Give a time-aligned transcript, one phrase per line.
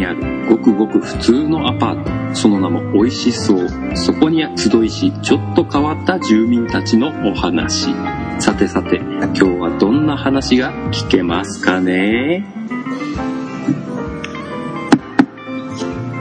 [0.00, 7.90] にあるごくごく普通のアパートその名も美味しそうそこに集いしちょっと変わった住民たちのお話
[8.38, 12.46] さてさて今日はどんな話が聞けますかね？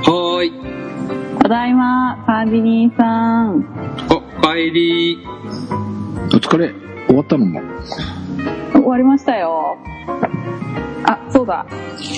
[0.03, 0.51] はーい
[1.41, 3.65] ただいま、カーディニーさん。
[4.09, 5.17] おかえり
[6.33, 6.73] お疲れ。
[7.07, 7.61] 終わったのも。
[8.73, 9.77] 終わりましたよ。
[11.05, 11.65] あ、そうだ。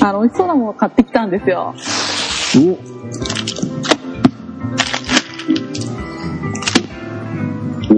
[0.01, 1.73] あの、美味しそうなもの買ってきたんですよ。
[2.55, 2.77] おー
[7.89, 7.93] お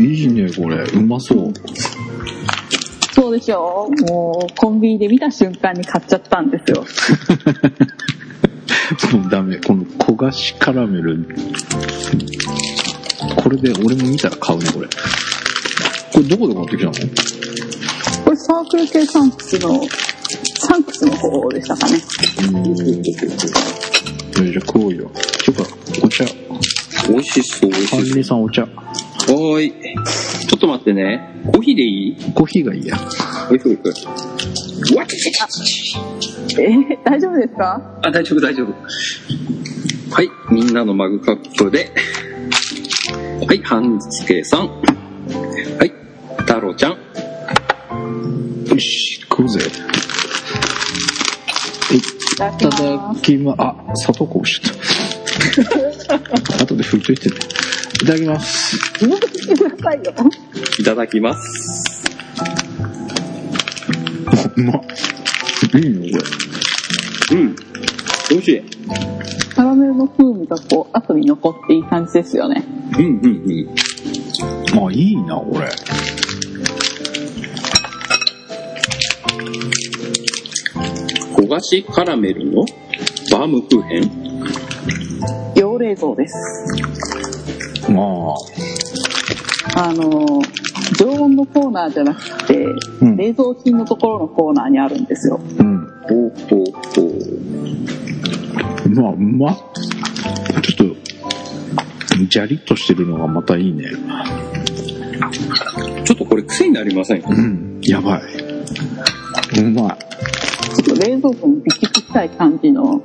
[0.00, 0.76] いいね、これ。
[0.82, 1.52] うまそう。
[3.12, 6.84] そうでしょうもう、コンビニで見た瞬間に買っちゃったんですよ。
[9.12, 9.56] もうダメ。
[9.58, 11.26] この焦がしカラメル。
[13.36, 14.88] これで俺も見たら買うね、これ。
[16.12, 16.92] これどこで買ってきたの？
[18.42, 19.80] サークル系サンクスの、
[20.58, 21.98] サンクスの方でしたかね。
[24.42, 25.10] えじゃあ食おうよ。
[25.42, 25.64] ちょっと、
[26.06, 26.24] お茶。
[27.08, 28.66] 美味しそう美味しリーさんお茶。
[29.26, 32.16] そうはーいちょっと待ってねコーヒーでいい？
[32.34, 32.96] コーヒーがいいや。
[33.50, 33.72] おいしそう
[34.96, 35.06] わっ
[36.58, 38.00] えー大丈夫ですか？
[38.02, 38.72] あ、大丈夫、大丈夫。
[40.14, 41.92] はい、みんなのマグカップで。
[43.46, 44.68] はい、半助さん。
[44.68, 45.92] はい、
[46.38, 46.98] 太郎ちゃん。
[48.68, 49.60] よし、食うぜ。
[51.92, 56.60] いただきまあ、砂糖こぼしちゃった。
[56.64, 57.36] 後で拭いといてね。
[58.02, 58.76] いただきます。
[60.78, 62.04] いただきます。
[64.56, 64.80] うまっ。
[65.74, 66.18] いいね、こ
[67.32, 67.56] うん。
[68.30, 68.62] 美味しい。
[69.54, 72.64] カラメルの風味がこう、後に残っていい感じですよね。
[72.98, 73.46] うん、うん、うん。
[73.46, 73.66] れ。
[74.86, 75.68] あ、いいな、これ。
[81.50, 82.64] 焦がしカラメルの
[83.32, 84.10] バームクーヘン
[85.56, 86.36] 用冷蔵です。
[87.90, 88.02] ま
[89.74, 90.40] あ、あの、
[90.96, 92.64] 常温のコーナーじゃなくて、
[93.00, 95.40] うん冷蔵品のところのコーナーにあるんですよ。
[95.58, 95.86] うん。
[96.08, 97.02] ほうほうほ
[98.86, 98.88] う。
[98.90, 99.58] まあ、うまっ。
[100.62, 100.96] ちょっと、
[102.28, 103.90] ジャリッとしてるのがまたいいね。
[106.04, 108.22] ちょっとこれ癖になりませんうん、やばい。
[109.60, 110.39] うまい。
[111.00, 113.02] 冷蔵庫にビキつきたい感じの、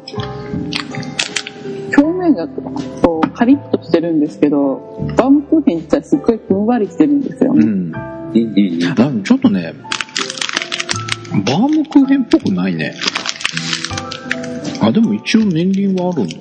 [1.98, 7.66] 表面がこうカリッとしてるんですけど、バームクーヘン自体すっごいふんわりしてるんですよね。
[7.66, 7.70] うん。
[7.70, 9.02] うん、うん。
[9.02, 9.74] あのちょっとね、
[11.32, 12.94] バームクーヘンっぽくないね。
[14.82, 16.36] あ、でも一応年輪はあるんだ。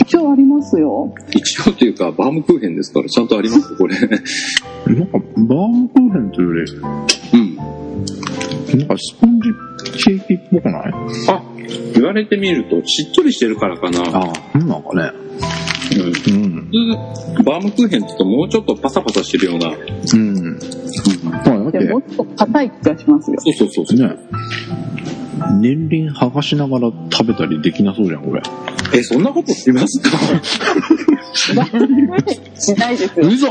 [0.00, 1.14] 一応ありますよ。
[1.30, 3.76] 一応というか、バームクーヘンですから、ちゃんとあります？
[3.76, 3.98] これ。
[3.98, 4.16] なんか、
[4.86, 6.72] バームクーヘンというより、
[7.34, 7.56] うん。
[8.78, 9.48] なんかスポンジ
[9.92, 10.92] ケーキっぽくない
[11.28, 11.42] あ、
[11.94, 14.00] 言われてみると、しっとりしてるからかな。
[14.00, 15.10] ああ、なんかね。
[16.28, 16.68] うん。
[16.72, 17.44] うん。
[17.44, 19.68] バームクーヘンって言うともうちょっとパサパサしてるような。
[19.70, 20.58] うん。
[21.24, 23.36] まあ、だって、でもうちょっと硬い気がしますよ。
[23.40, 23.98] そうそうそうそう。
[24.08, 24.16] ね。
[25.60, 28.42] 年輪剥がしながら食べたりできなそうじゃん、これ。
[28.94, 30.10] え、そんなことしますか？
[31.34, 33.26] しないですよ。
[33.26, 33.48] 嘘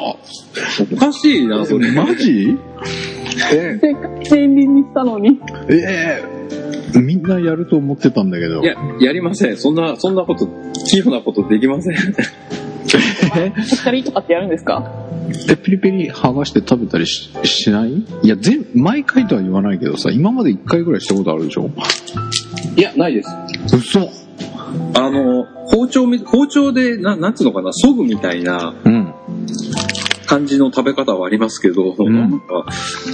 [0.93, 1.91] おかしいな、それ。
[1.91, 2.57] マジ？
[3.53, 5.39] えせっかく年輪にしたのに。
[5.69, 6.21] え
[6.95, 8.61] えみんなやると思ってたんだけど。
[8.61, 9.57] いや、やりません。
[9.57, 10.47] そんな、そんなこと、
[10.87, 11.93] 器用なことできません。
[11.93, 13.53] え？
[13.63, 14.91] しっかりとかってやるんですか？
[15.51, 17.91] え、ピリピリ剥がして食べたりししない？
[18.23, 21.69] いや、全、毎回とは言わないけどさ、今まで一回ぐらいしたことあるでしょ？
[22.75, 23.29] いや、ないです。
[23.75, 24.09] 嘘
[24.95, 29.13] あの、包丁み、包丁で、ななんつうのかな、そぐみたいなうん。
[30.29, 32.65] 感じの食べ方はありますけど、んなんか、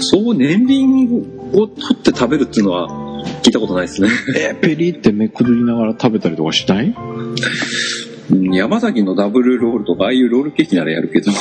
[0.01, 1.05] そう年輪
[1.53, 2.89] を取って食べるっていうのは
[3.41, 4.09] 聞いたことないですね。
[4.37, 6.93] え、ペリってめくりながら食べたりとかしない？
[8.31, 11.31] うん山崎のダブルロールとか、ああいうロールケーキならやるけど。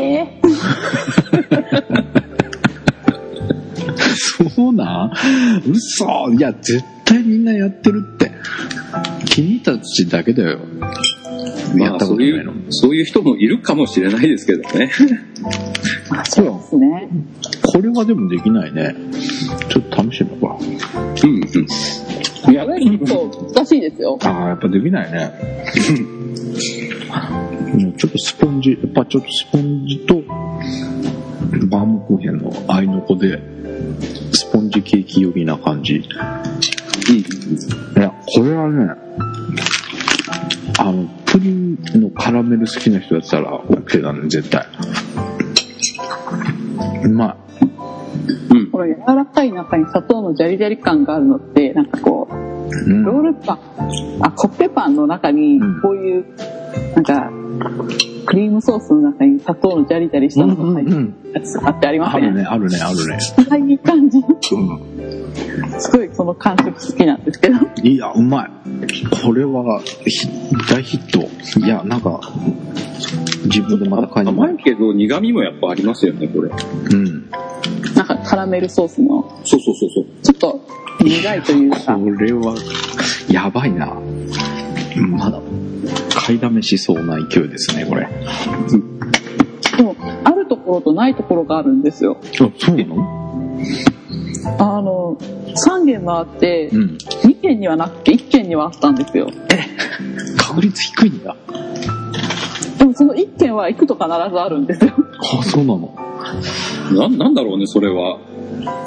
[0.00, 0.40] え？
[4.56, 5.70] そうなん？
[5.70, 8.30] 嘘いや、絶対みんなやってるって。
[9.26, 10.60] 君たちだけだよ。
[11.78, 14.90] やまあ、ったことないのそういう、そういう人もいるかもしれないですけどね。
[16.10, 17.08] あ、そうですね。
[17.62, 18.94] これはでもできないね。
[19.68, 20.58] ちょっと試してみようか。
[21.24, 22.54] うんうん。
[22.54, 24.18] やこれ結構難しいですよ。
[24.22, 25.32] ああ、やっぱできないね。
[25.98, 30.22] うんちょっとスポンジ、やっぱちょっとスポンジと
[31.68, 33.40] バームクーヘンの合いの子で、
[34.32, 35.96] スポンジケーキ寄りな感じ。
[35.96, 36.04] い
[37.96, 38.94] や、これはね、
[40.78, 44.64] あの、プリンのカラメル好きな人だったら OK だね、絶対。
[47.04, 47.36] うま
[48.50, 48.70] うん。
[48.70, 53.58] この柔らかい中に砂糖のジャリジャリ感があるのって、なんかこう、うんロールパン、
[54.20, 56.24] あ、コッペパンの中にうん、こういう、
[56.94, 57.32] なんか、
[58.26, 61.06] クリームソースの中に砂糖のジャリジャリしたのが入ってるん。
[61.06, 63.18] やつとかってありませんあるね、あるね、あるね。
[63.50, 64.18] ああいう感じ。
[64.18, 65.80] うん。
[65.80, 67.56] すごいその感触好きなんですけど。
[67.82, 68.50] いや、うまい。
[69.22, 70.28] これは、ひ
[70.70, 71.60] 大ヒット。
[71.60, 72.20] いや、なんか、
[73.44, 76.50] 自分でまた買いに甘いけど苦味もやっぱありますよね、これ。
[76.50, 77.30] うん。
[77.94, 80.04] なんかカラメルソースの、そうそうそうそう。
[80.22, 80.60] ちょっと
[81.00, 82.54] 苦いというか、これは、
[83.30, 83.94] やばいな。
[84.96, 85.40] まだ、
[86.14, 88.08] 買いだめしそうな勢いですね、これ。
[89.76, 92.18] でも、あるところとないところがあるんですよ。
[92.22, 92.96] あ、そうなの？
[94.58, 95.16] あの、
[95.54, 96.98] 3軒回って、うん。
[97.22, 99.30] 2軒にはなくて1軒にはあったんですよ。
[100.36, 101.36] 確率低いんだ。
[102.78, 104.92] でもその1軒は行くと必ずあるんですよ。
[105.40, 105.94] あ、そうなの？
[106.92, 108.18] な、なんだろうね、それは。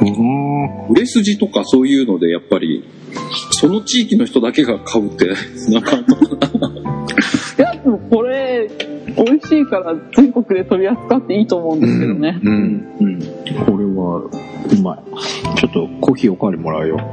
[0.01, 0.87] うん。
[0.89, 2.83] 売れ筋とかそういうので、やっぱり、
[3.51, 5.27] その地域の人だけが買うって、
[5.71, 6.15] なかなか。
[7.57, 8.69] いや、でもこれ、
[9.17, 12.39] 美味しいから全国で取り扱っていいと思うんですけどね。
[12.43, 12.87] うん。
[12.99, 13.19] うん。
[13.65, 14.29] これは、う
[14.83, 15.57] まい。
[15.57, 16.97] ちょっとコーヒーおかわりもらうよ。
[16.97, 17.07] はい。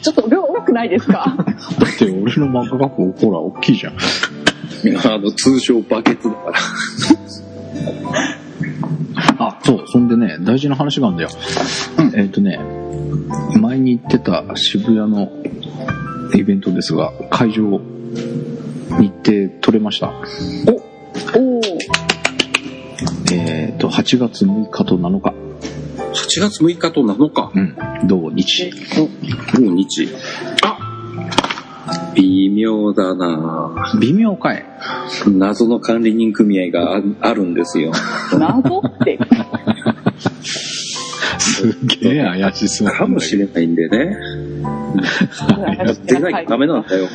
[0.00, 1.34] ちょっと量多くないですか？
[1.36, 3.94] だって俺のマグカップ、ほら、大きいじゃん。
[3.94, 6.58] あの、通称バケツだから。
[9.38, 11.30] あ、そう、そんでね、大事な話があるんだよ。
[12.14, 12.60] えっ、とね、
[13.60, 15.30] 前に行ってた渋谷の
[16.34, 17.80] イベントですが、会場、
[18.98, 20.08] 日程取れました。
[20.66, 21.60] おお
[23.32, 25.34] えっ、と、8月6日と7日。
[25.98, 27.52] 8月6日と7日。
[27.54, 27.60] う
[28.04, 28.08] ん。
[28.08, 28.70] 土日。
[29.60, 30.08] もう日。
[30.62, 30.78] あ
[32.14, 34.64] 微妙だな微妙かい。
[35.26, 37.92] 謎の管理人組合がああるんですよ。
[38.38, 39.18] 謎って。
[41.38, 42.88] すげえ怪しそう。
[42.88, 44.16] かもしれないんでね。
[45.78, 47.08] やってないとダメなんだよ。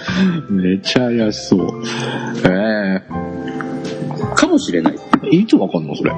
[0.50, 1.83] めっちゃ怪しそう。
[2.45, 3.01] え
[4.36, 4.95] かもしれない。
[5.31, 6.12] えいつわかんのそれ？
[6.12, 6.15] う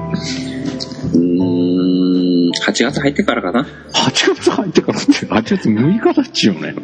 [1.18, 3.66] ーん、8月入ってからかな。
[3.92, 6.74] 8月入ってからって、8月6日だっちよね。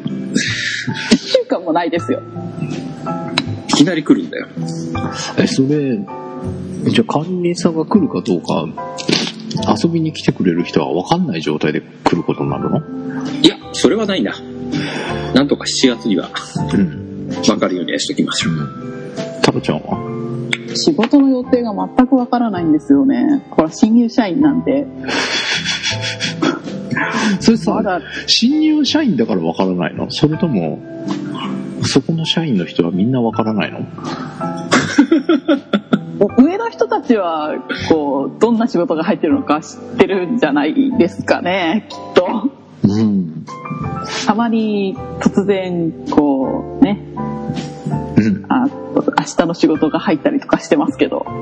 [1.11, 2.23] 1週間もないですよ。
[3.69, 4.47] いきなり来るんだよ。
[5.39, 5.99] え、それ、
[6.89, 8.67] じゃあ管理人さんが来るかどうか、
[9.57, 12.79] 遊びに来てくれる人は分かんない状態で来ることになるの？
[13.43, 14.35] いや、それはないな。
[15.35, 16.31] なんとか7月には
[16.75, 17.29] うん。
[17.45, 18.55] 分かるようにはしときましょう。
[19.43, 19.99] タロちゃんは？
[20.75, 23.45] 仕事の予定が全くわからないんですよね。
[23.51, 24.87] これ新入社員なんで。
[27.41, 30.11] それさま、だ、新入社員だから分からないの？
[30.11, 30.79] それとも、
[31.83, 33.81] そこの社員の人はみんな分からないの？
[36.39, 37.55] 上の人たちは、
[37.89, 42.51] こう、どんな仕事が入ってるのか知ってるんじゃないですかね、きっと。
[42.85, 43.45] うん。
[44.27, 47.01] たまに突然、こう、ね、
[48.17, 48.45] うん。
[48.49, 49.03] あ明
[49.37, 51.27] 日の仕事が入ったりとかしてますけど。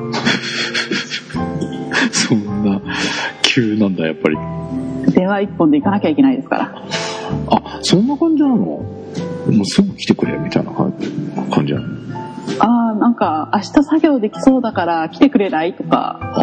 [2.12, 2.80] そんな、
[3.42, 4.36] 急なんだ、やっぱり。
[5.12, 6.82] 電話一本で行かなきゃいけないですから。
[7.48, 8.99] あ、そんな感じなの？
[9.50, 10.92] もうすぐ来てくれ、みたいな感
[11.66, 11.86] じなの
[12.58, 16.18] ああ、なんか、明日作業できそうだから来てくれないとか。
[16.20, 16.42] ああ。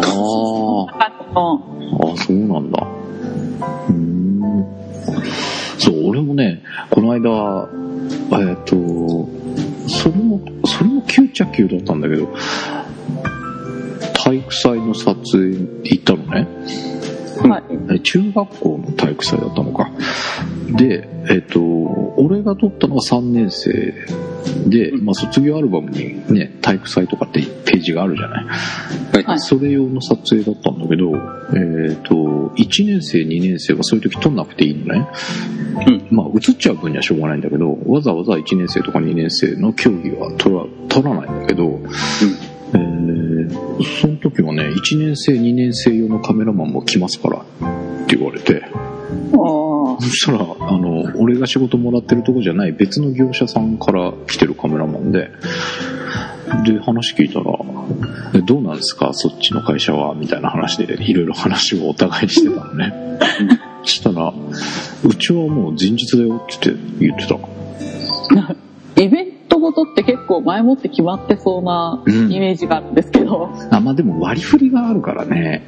[2.16, 2.86] そうなんだ。
[3.88, 4.66] うーん。
[5.78, 7.68] そう、俺もね、この間、
[8.32, 9.28] えっ、と、
[9.88, 12.28] それも、それも急っちだったんだけど、
[14.14, 16.46] 体育祭の撮影に行ったのね。
[17.46, 17.62] はい。
[17.94, 19.90] え中学校の体育祭だったのか。
[20.70, 21.60] で、えっ、と、
[22.16, 23.94] 俺が撮ったのは3年生
[24.68, 28.44] で、まあ、卒業アルバムにね、体育祭とかってページがあるじゃない。
[28.44, 31.12] はいそれ用の撮影だったんだけど、
[31.54, 32.14] えっ、と、
[32.56, 35.06] 1年生、2年生はそういう時撮んなくていいのね。
[35.86, 41.78] うんまあ、映っちゃう分にはしょうがないんだけど、わざわざ1年生とか2年生の競技は撮ら撮らないんだけど、
[42.74, 42.98] えー
[44.00, 48.62] その時はね、1年生、2年生用のカメラマンも来ますからって言われて、
[50.00, 55.30] そしたら、あの、俺が仕事もらってるとこじゃない別の業者さんから来てるカメラマンで、
[56.64, 57.52] で、話聞いたら、
[58.34, 62.92] えどうなんですかそっちの会社はみたいな話で、いろいろ話をお互いにしてたのね。
[63.84, 64.32] そしたら、
[65.04, 67.38] うちはもう前日だよって言ってた。
[69.00, 72.32] イベントごとって結構前もって決まってそうなうん。
[72.32, 75.62] イメージがあるんですけど、あ、まあでも割り振りがあるからね。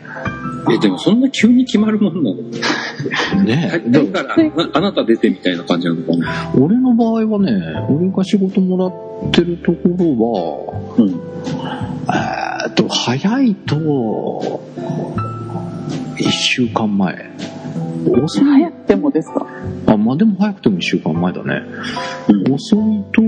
[0.70, 2.36] え、でもそんな急に決まるもんなの？
[3.44, 6.52] ねだからあ、あなた出てみたいな感じなのかな？
[6.60, 7.52] 俺の場合はね、
[7.88, 8.86] 俺が仕事もら
[9.28, 11.12] ってるところうん。
[11.58, 14.60] は、えーっと、早いと、
[16.20, 17.30] 1週間前。
[18.22, 19.46] 遅い、早くてもですか？
[19.86, 21.62] あ、まあでも早くても1週間前だね。
[22.28, 22.78] うん遅い
[23.12, 23.22] と、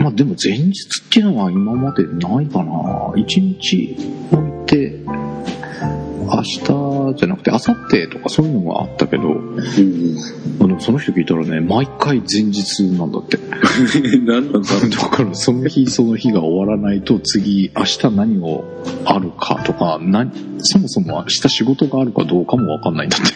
[0.00, 0.70] まあでも前日
[1.04, 3.12] っていうのは今までないかな。
[3.16, 3.24] 1
[3.58, 3.96] 日
[4.32, 5.00] 置いて、
[6.26, 10.16] 明日じゃなくて明後日とかそういうのがあったけど、うん。
[10.60, 13.38] あのその人聞いたらね、毎回前日なんだって。
[14.24, 14.90] 何なんだろう。
[14.90, 18.64] だからその日その日が終わらないと次明日何を
[19.04, 23.26] あるかとか何そもそも明日仕事があるかどうかもわかんないんだって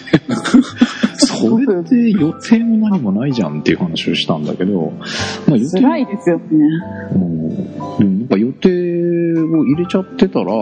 [1.16, 4.92] それって予定も何もないじゃんっていう話をしたんだけど、
[5.46, 6.44] まあ、予定辛いですよね。
[7.14, 7.40] うん
[7.98, 8.68] でもなんか予定
[9.42, 10.52] を入れちゃってたら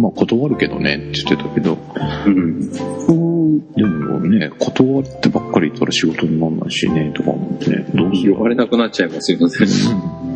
[0.00, 1.78] まあ断るけどねって言ってたけど
[2.26, 2.70] うん。
[3.08, 3.72] うん。
[3.72, 10.29] でもね断ってばっかりいたら仕事にならないしねとか思ってねどうしよう呼ばれなくなっちゃいますよね。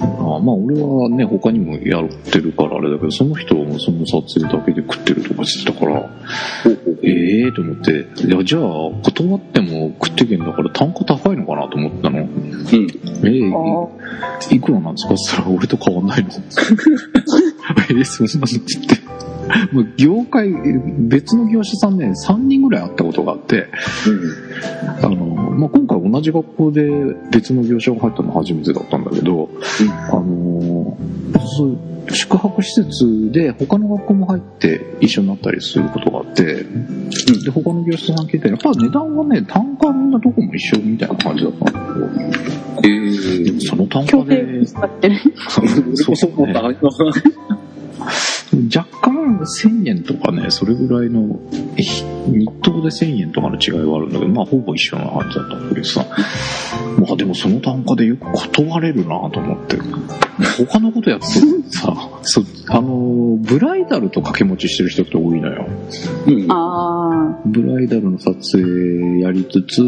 [0.00, 6.10] あまあ俺はね他にもやってるからあれだけどその人もその撮影だけで食ってるとかしてたから
[7.02, 8.26] ええー、と思って。
[8.26, 8.62] いやじゃあ
[9.02, 12.20] 断っても食ってけんだから単価高いのかなと思ったの。
[12.20, 12.28] うん。
[12.28, 16.28] えー、あいいくらなんですかって言ったら俺と変わんないの。
[17.90, 19.08] えー、そんなのって言って。
[19.72, 20.50] もう業界
[21.08, 23.68] 別の業者さんね3人ぐらい会ったことがあって
[25.02, 25.14] あの、
[25.58, 26.88] まあ、今回同じ学校で
[27.32, 29.50] 別の業者が入ったの初めてだったんだけど、
[30.12, 30.96] あの
[31.56, 31.78] そう
[32.14, 36.44] 宿泊施設で他の学校も入って一緒になったりすることがあって、
[37.44, 42.06] で他の業者さん聞いてやっぱ値段はね単価みんなどこも一緒みたいな感じだったんだけど。
[42.84, 43.44] えー。
[43.44, 45.18] でもその単価で定使ってる。
[45.96, 46.46] そうそう。
[46.46, 46.54] ね
[48.74, 51.38] 若干1000円とかねそれぐらいの
[51.76, 52.04] 日
[52.62, 56.06] 当で1000円とかの違いはあるんだけどまあほぼ一緒な感じだったんだけどさ。
[56.98, 59.76] まあでもその単価でよく断れるなと思って。
[60.66, 61.94] 他のことやってさ。
[62.22, 65.66] そあのブライダルと掛け持ちしてる人って多いのよ。
[66.26, 66.46] うん。
[66.50, 69.82] あブライダルの撮影やりつつ、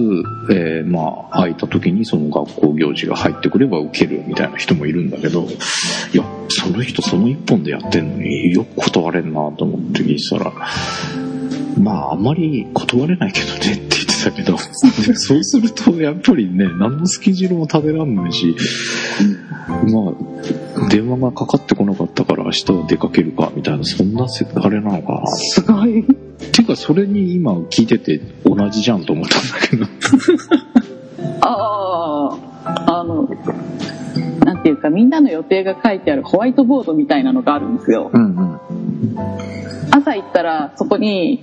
[0.53, 10.53] えーまあ、空いた時にその学校行事が入ってくれば受けるみたいな人もいるんだけど、いや、その人その一本でやってんのによく断れんなと思って聞いてたら、
[11.79, 14.59] まあ、あんまり断れないけどねって言ってたけど、
[15.15, 18.55] そうするとやっぱりね、何のスケジュールも立てらんないし、
[19.69, 20.13] ま
[20.87, 25.27] あ、電話がかかってこなかったから明日は出かけるかみたいな、そんなせあれなのかなあ。
[25.27, 26.01] すごい。
[26.03, 26.05] っ
[26.53, 29.87] ていうか、それに今聞いてて同じじゃんと思ったんだけど。
[31.43, 32.51] ああ。
[32.65, 33.29] あの、
[34.45, 38.11] なんていうか、みんなの予定が書いてあるホワイトボードみたいなのがあるんですよ。
[38.13, 38.61] うんうん。
[39.91, 41.43] 朝行ったら、そこに、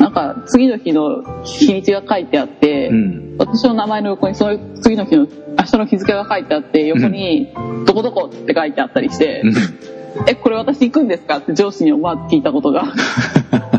[0.00, 3.34] なんか、次の日の日にちが書いてあって、うん。
[3.38, 5.26] 私の名前の横にその次の日の
[5.58, 7.52] 明日の日付が書いてあって横に
[7.84, 9.42] 「どこどこ」って書いてあったりして
[10.28, 12.84] 「えこれ私行くんですか?」って上司に思わず聞いたことが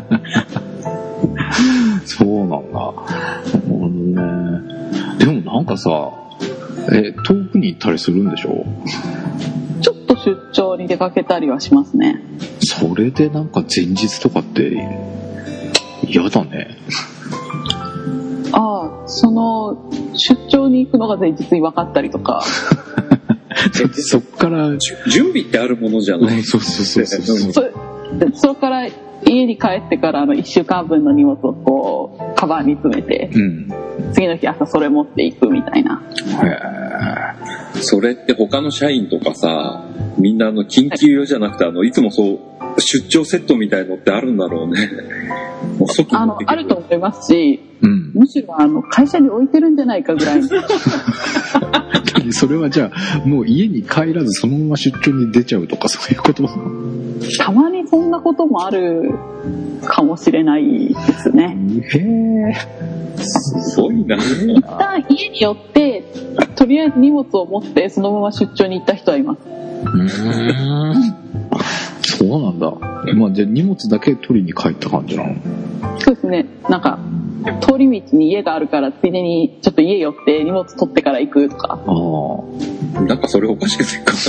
[2.05, 2.79] そうなんだ。
[2.79, 2.93] な
[3.87, 4.21] るね。
[5.19, 6.11] でもなんかさ、
[6.91, 8.65] え、遠くに行ったりするんでしょ？
[9.81, 12.21] ちょっと出張に出かけたりはしますね
[12.59, 14.87] それでなんか前日とかって
[16.07, 16.77] 嫌だね。
[18.51, 22.41] ああその出張に行くのが前日に分かったりとか
[23.93, 26.43] そっから、準備ってあるものじゃない。
[26.43, 27.51] そうそうそうそう。
[27.51, 27.61] そ
[28.17, 28.87] でそれから
[29.25, 33.67] 家に帰ってからあの1週間分の荷物をこうカバンに詰めてうん。
[34.13, 39.85] 次の日朝それ持っていくみたいなへそれって他の社員とかさ、
[40.17, 42.39] みんなあの緊急用じゃなくて、あの、いつもそう、
[42.77, 44.89] 出張セットみたいのってあるんだろうね。
[46.11, 48.11] あのあると思いますしーうん。
[48.13, 50.47] むしろあの会社に置いてるんじゃないかぐらいの
[52.31, 56.47] それはじゃあ、もう家に帰らずそのまま出張に出ちゃうとかそういうこと？
[57.39, 59.11] たまにそんなこともある
[59.85, 61.57] かもしれないですね。
[61.93, 62.55] へえ。
[63.17, 64.15] すごいな。
[64.17, 66.03] 一旦家に寄って、
[66.55, 69.39] とりあえず荷物を持ってそのまま出張に行った人はいます。
[69.45, 71.15] うーん。
[72.05, 72.71] そうなんだ。
[73.15, 75.35] まあ、じゃあ荷物だけ取りに帰った感じなの？
[75.99, 76.45] そうですね。
[76.69, 76.99] なんか、
[77.61, 81.79] 通り道に家があるから、ついでにちょっと家寄って荷物取ってから行くとか。
[81.85, 81.91] あ
[82.97, 83.01] あ。
[83.01, 84.13] なんかそれおかしくないか。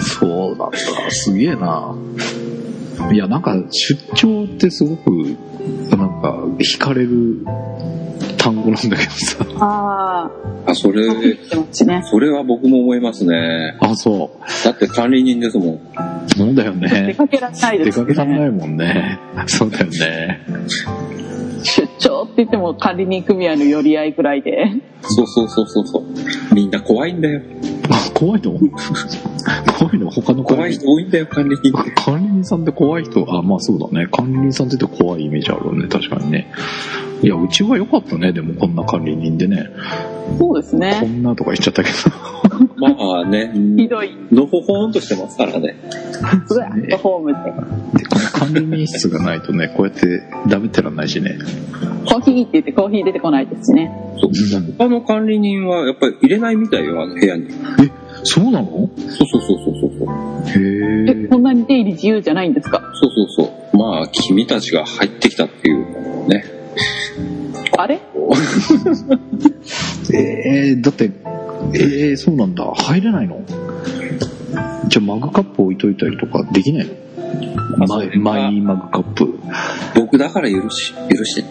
[0.00, 0.78] そうなんだ。
[1.10, 1.94] すげえな。
[3.12, 5.10] いや、なんか、出張ってすごく、
[5.96, 7.44] なんか、惹かれる
[8.38, 9.46] 単語なんだけどさ。
[9.58, 10.30] あ
[10.66, 12.02] あ、あ、それ、ね。
[12.04, 13.76] それは僕も思いますね。
[13.80, 15.68] あ、そだって管理人ですもん。
[15.74, 15.80] う。
[16.36, 17.14] そうだよ出ね。
[17.14, 18.46] かけられないで出すかけられなね。
[18.46, 19.18] いもんね。
[19.46, 20.40] そうだよね。
[21.64, 24.66] 出張って言っても管理人組合の寄り合いぐらいで。
[25.02, 26.04] そうそうそうそうそう。
[26.54, 27.40] みんな怖いんだよ。
[27.90, 28.58] あ、怖いの？
[29.78, 31.72] 怖いの他の怖い人多いんだよ、管理人。
[31.72, 34.06] 管理人さんって怖い人、あ、まあそうだね。
[34.06, 36.52] 管理人さんって言って怖いイメージあるよね、確かにね。
[37.22, 39.68] いや、うちは良かったね、でもこんな管理人でね。
[40.38, 41.00] こそうですね。
[41.00, 41.90] んなとか言っちゃったけ
[42.76, 44.16] まあね、ひどい。
[44.30, 45.76] のほほんとしてますからね。
[46.46, 47.38] すごいアットホームで。
[48.34, 51.38] 管理人室がないとね、こうやってダメってらんないしね。
[52.08, 53.90] コーヒーって言ってコーヒー出てこないですしね。
[54.20, 54.30] そう。
[54.76, 57.48] 他の管理人はやっぱり入れないみたいよ、あの部屋に。
[58.24, 58.66] そうなの？
[58.68, 60.08] そうそうそうそうそうそう。
[60.48, 62.80] へえ、こんなに出入り自由じゃないんですか？
[62.94, 63.76] そうそうそう。
[63.76, 66.44] まあ、君たちが入ってきたっていうね。
[67.78, 68.00] あれ？
[70.12, 71.10] えー、だって、
[71.74, 72.64] えー、そうなんだ。
[72.74, 73.42] 入れないの？
[74.88, 76.92] じゃあマグカップ置いといたりとかできないの？
[77.76, 78.04] ママ
[78.48, 79.38] イマグカップ。
[79.94, 81.48] 僕だから許し、許して。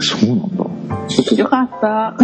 [0.00, 0.64] そうなんだ。
[1.36, 2.16] よかった。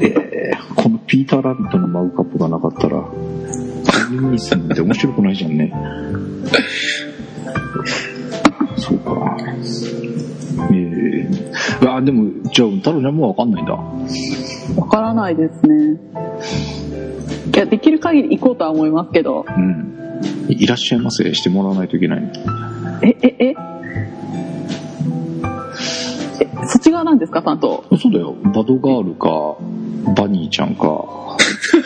[0.00, 3.12] えー、このピーターラビットのマグカップがなかったら、管
[4.12, 5.72] 理人室なんて面白くないじゃんね。
[8.76, 9.36] そうか。
[10.72, 13.72] えー、あ、でも、じゃあ、太郎ちゃんもわかんないんだ。
[13.72, 15.98] わからないですね。
[17.54, 19.44] いや、できる限り行こうとは思いますけど。
[19.48, 19.99] うん。
[20.48, 22.28] いらっしゃいませしてもらわないといけないの。
[23.02, 23.54] え、え、え？
[26.40, 27.84] えそっち側なんですか、担当。
[27.98, 28.34] そうだよ。
[28.44, 29.56] バドガールか、
[30.20, 31.36] バニーちゃんか。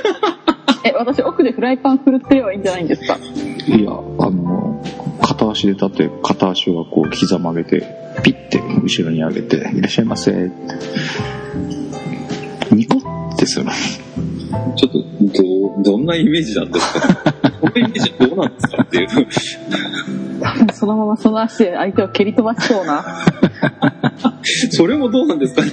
[0.85, 3.17] え、私奥でフライパン振るってればいいんじゃないんですか？
[3.17, 3.95] いや、あ
[4.31, 4.83] の、
[5.23, 7.87] 片足で立って、片足はこう、膝曲げて、
[8.23, 10.51] ピッて後ろに上げて、いらっしゃいませって。
[12.75, 13.73] ニコってするの。
[14.77, 17.43] ちょっと、どう、どんなイメージなんですか？
[17.61, 19.09] このイメージはどうなんですかっていう。
[20.75, 23.05] そのままその足で相手を蹴り飛ばしそうな。
[24.71, 25.71] それもどうなんですかね？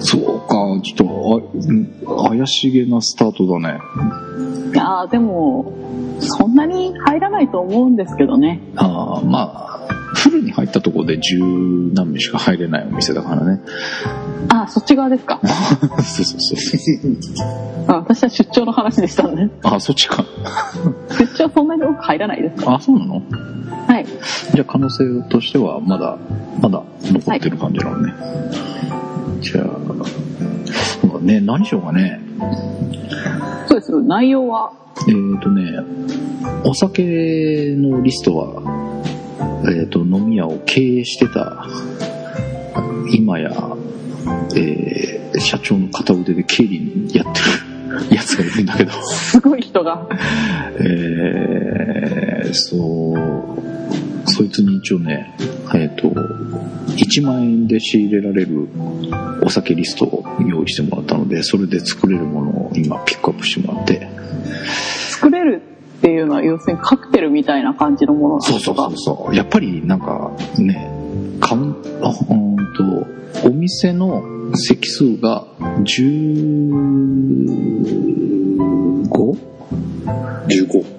[0.00, 3.80] そうか、ちょっと、あうん怪しげなスタートだね。
[4.72, 5.72] いやーでも、
[6.20, 8.60] そんなに入らないと思うんですけどね。
[8.76, 11.38] ああ、まあ、フルに入ったところで十
[11.94, 13.60] 何名しか入れないお店だからね。
[14.48, 15.40] あ、そっち側ですか？
[16.02, 16.58] そうそうそう。
[17.88, 19.50] あ私は出張の話でしたね。
[19.62, 20.24] あ、そっちか。
[21.18, 22.74] 出張そんなに多く入らないですか？
[22.74, 23.22] あ、そうなの？
[23.86, 24.06] はい。
[24.54, 26.18] じゃあ可能性としてはまだ、
[26.60, 28.14] まだ残ってる感じなのね。
[29.40, 32.20] じゃあ、ね、何しようかね。
[33.66, 33.92] そうです。
[34.02, 34.72] 内容は、
[35.08, 35.78] えっ、ー、とね、
[36.64, 38.62] お酒のリストは、
[39.68, 41.66] えっ、と、飲み屋を経営してた、
[43.12, 43.50] 今や、
[44.56, 47.40] えー社長の片腕で経理やって
[48.08, 50.08] るやつがいるんだけど、すごい人が。
[50.80, 55.34] えー、そう、そいつに一応ね、
[55.74, 58.68] えっ、と、1万円で仕入れられる
[59.42, 64.08] お酒リストを用意してもらったので、それで作れるものを今ピックアップしてもらって、
[65.10, 65.60] 作れる
[65.98, 68.60] っていうのは、要するにカクテルみたいな感じのものなんですか？
[68.64, 69.34] そうそうそうそう。
[69.36, 70.90] やっぱりなんかね、
[71.40, 74.22] カウンあうーんと、お店の
[74.54, 76.66] 席数が 15?
[80.48, 80.96] 15。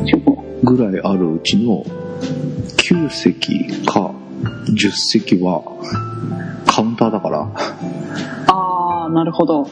[0.00, 1.84] 15ぐらいあるうちの
[2.76, 4.12] 9席か
[4.66, 5.62] 10席は
[6.66, 7.50] カウンターだから、
[8.46, 9.62] あー、なるほど。
[9.62, 9.66] う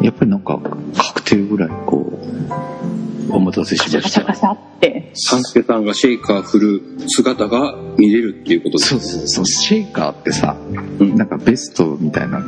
[0.00, 0.58] ん、やっぱりなんか
[0.96, 2.16] カクテルぐらいこう、
[3.30, 5.10] お待たせしましたカシャカシャって。
[5.14, 10.56] 三助さんがシェイカー振る姿が見れるっていうことですそうそうそう、シェイカーってさ、
[10.98, 12.42] うんなんかベストみたいな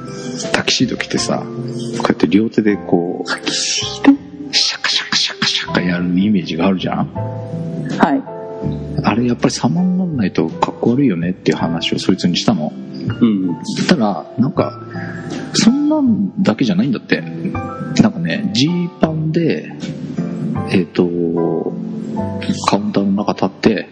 [0.52, 4.10] タキシード着てさ、こうやって両手でこう、シャカ
[4.52, 7.06] シャカシャカシャカやるイメージがあるじゃん？
[7.98, 8.22] はい。
[9.02, 12.72] あれやっぱり様になんないとかっこ悪いよねっていう話をそいつにしたの。
[12.74, 13.58] うん。
[13.64, 14.78] そしたら、なんか、
[15.54, 17.22] そんなんだけじゃないんだって。
[17.22, 19.72] なんかね、ジーパンで、
[20.70, 21.04] えっ、と、
[22.68, 23.88] カウンターの中立って、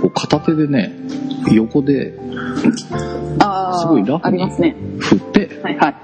[0.00, 0.92] こう片手でね、
[1.52, 4.48] 横ですごいラフに。
[4.98, 5.94] 振ってはいはい。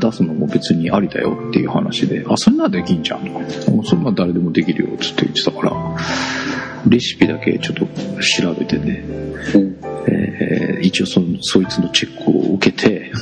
[0.00, 3.24] 出すのも別にありだよっていう話で、あ、そんなできんじゃん。
[3.24, 3.40] も
[3.82, 5.96] うそんな誰でもできるよっつって言ってたから、
[6.88, 7.86] レシピだけちょっと
[8.20, 9.04] 調べてね、
[9.54, 9.76] うん。
[10.06, 13.12] えー一応そのそいつのチェックを受けて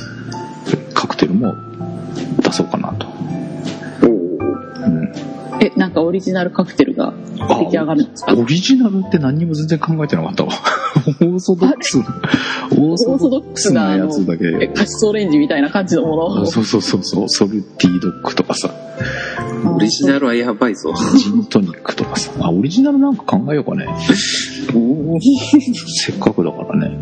[0.93, 1.55] カクテルも
[2.41, 3.07] 出そうかなと、
[5.63, 7.13] え、なんかオリジナルカクテルが。
[7.37, 8.33] 出来上がるんですか？
[8.35, 10.51] オリジナルって何にも全然考えてなかったわ。
[11.21, 12.05] オーソドックス、オー
[12.79, 14.45] オーソドックスなあやのつだけ。
[14.61, 16.41] えカシスオレンジみたいな感じのもの？
[16.43, 18.69] あそうそうそうそう、ソルティドッグとかさ、
[19.75, 20.93] オリジナルはやばいぞ。
[21.17, 23.85] ジントニックとかさ、あ、オリジナルなんか考えようかね。
[26.03, 26.97] せっかくだからね。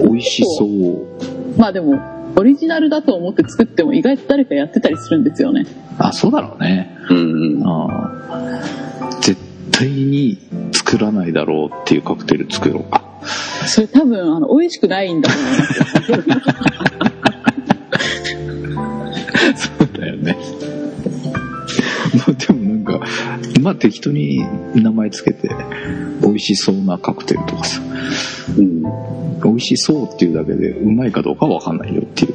[0.00, 1.58] 美味しそう。
[1.58, 1.98] まあでも、
[2.38, 5.66] オリジナルだと思って作っても意外と誰かやってたりするんですよね。
[5.98, 6.94] あ、そうだろうね。
[7.08, 7.66] うんうん。
[7.66, 9.36] あー絶
[9.72, 10.38] 対に
[10.72, 13.02] 作らないだろうっていうカクテル作ろうか。
[13.66, 15.78] それ多分、あの、美味しくないんだと思います
[16.12, 16.16] よ。
[19.56, 20.36] そうだよね。
[23.60, 25.50] まあ適当に名前つけて、
[26.22, 27.80] 美味しそうなカクテルとかさ、
[28.58, 28.82] うん。
[29.42, 32.34] 美味しそうっていうだけでうまいかどうかわかんないよっていう。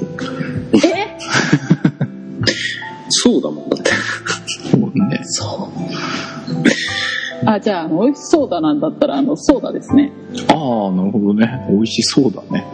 [0.75, 1.17] え？
[3.09, 3.91] そうだもんだって。
[4.71, 4.79] そう
[5.09, 5.19] ね。
[5.23, 5.71] そ
[7.45, 7.49] う。
[7.49, 10.11] あ、じゃあ、美味しそうだなんだったら、あの、ソーダですね。
[10.47, 11.67] ああ、なるほどね。
[11.69, 12.65] 美味しそうだね。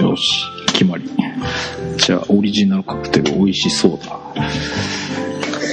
[0.00, 1.10] よし、決まり。
[1.98, 4.18] じゃあ、オリジナルカクテル美味しそうだ。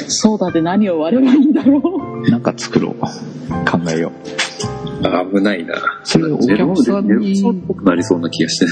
[0.08, 1.82] ソーダで何を割ればいいんだろ
[2.26, 2.30] う。
[2.30, 3.00] なんか作ろう。
[3.00, 5.36] 考えよう。
[5.36, 5.76] 危ないな。
[6.04, 8.65] それお客さんにっぽくなりそうな気がして。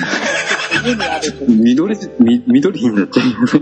[1.47, 3.25] 緑、み緑になっちゃう。
[3.45, 3.59] ちょ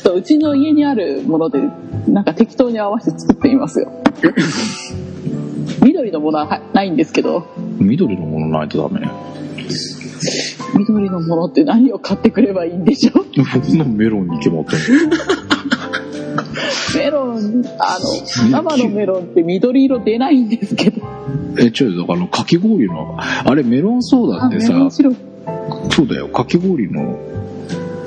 [0.00, 1.60] っとうちの家にあるもので、
[2.08, 3.90] なんか適当に合わせて作ってみますよ。
[5.82, 7.46] 緑のものははないんですけど、
[7.78, 9.08] 緑のものないとダメ。
[10.78, 13.24] 緑のものって何を買ってくればいいんでしょう？
[13.64, 15.16] そんなメロンに決まってんの
[16.96, 21.02] メロン、あの、生のメロンって緑色出ないんですけど。
[21.58, 24.88] え、ちょ、だから、かき氷の、あれ、メロンソーダあ、ってさ。
[24.90, 25.08] そ
[26.02, 27.16] うだよ、かき氷の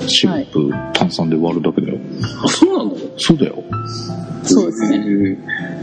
[0.08, 2.00] シロップ、炭酸で割るだけだよ。
[2.44, 2.96] あ、そうなの？
[3.18, 3.64] そうだよ。
[4.44, 4.98] そうですね。
[5.00, 5.38] ね。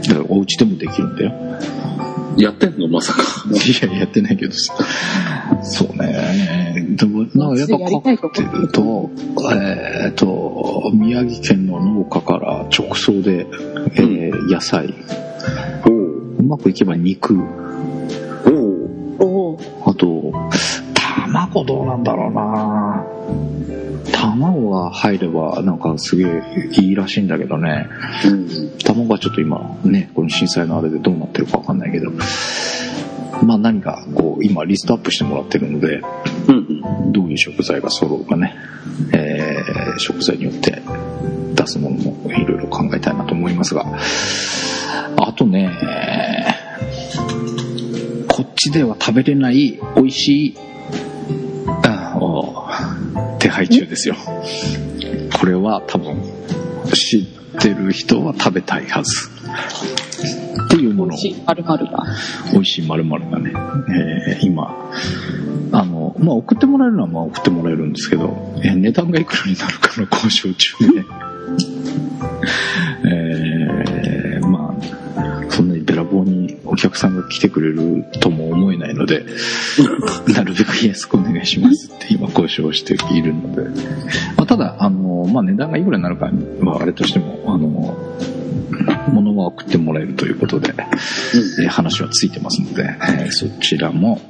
[0.07, 1.31] だから、お家でもできるんだよ。
[2.37, 2.87] やってんの？
[2.87, 3.21] まさか。
[3.49, 4.73] いや、やってないけどさ。
[5.63, 6.95] そうね。
[6.97, 7.77] でも、なんかやっぱ
[8.17, 9.09] カクテルと、
[9.53, 13.47] えっ、と、宮城県の農家から直送で、
[13.95, 14.93] えー野菜、
[15.85, 17.37] おううまくいけば肉、
[19.19, 20.31] おおあと、
[21.25, 23.03] 卵どうなんだろうな
[24.21, 26.41] 卵が入ればなんかすげえ
[26.79, 27.89] いいらしいんだけどね。
[28.25, 28.77] うん。
[28.83, 32.11] 卵はちょっと今ね、この震災のあれでどうなってるかわかんないけど。
[33.45, 36.01] まあ何かこう今リストアップしてもらってるので、
[36.47, 38.55] うんどういう食材が揃うかね、
[39.13, 40.81] えー食材によって
[41.55, 43.85] 出すものもいろいろ考えたいなと思いますが、
[45.17, 45.71] あとね、
[48.27, 50.57] こっちでは食べれない美味しい、
[53.51, 54.15] 配中ですよ。
[55.39, 56.21] これは多分
[56.93, 59.29] 知ってる人は食べたいはず。
[60.65, 61.43] っていうものを美味しい。
[62.53, 63.53] 美味しい〇〇がね、
[64.29, 64.91] えー今、
[65.73, 71.03] あの、まあ、送ってもらえるのはまあ送ってもらえるんですけど、えー値段がいくらになるかの交渉中で、え
[76.71, 79.25] お客さんが来てくれるとも思えないので、
[80.33, 83.63] なるべく安くお願いしますって今交渉しているので、
[84.37, 86.31] まあ、ただ、あの、まあ、値段がいくらになるか
[86.63, 87.97] はあれとしても、あの、
[89.11, 90.73] 物は送ってもらえるということで、
[91.59, 94.21] えー話はついてますので、えーそちらも、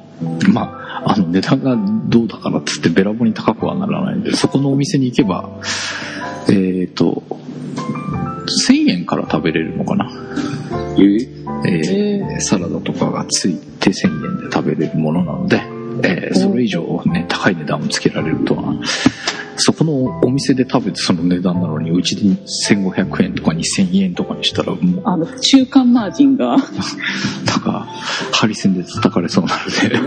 [0.52, 1.78] まあ、あの値段が
[2.08, 5.48] どうだからっつってべらぼうに高くはならないんで、そこのお店に行けば、
[6.50, 7.22] えっ、と、
[8.68, 10.10] 1000円から食べれるのかな。
[10.98, 15.62] ええーサラダとかがついて1000円で食べれるものなので、
[16.04, 18.76] えーそれ以上ね、高い値段をつけられるとは、
[19.58, 22.24] そこのお店で食べてその値段なのに、うちで
[22.74, 26.58] 1500円とか2000円とかにしたら、もう、あの、中間マージンが、
[27.46, 27.88] なんか、
[28.32, 30.00] ハリセンで叩かれそうなので、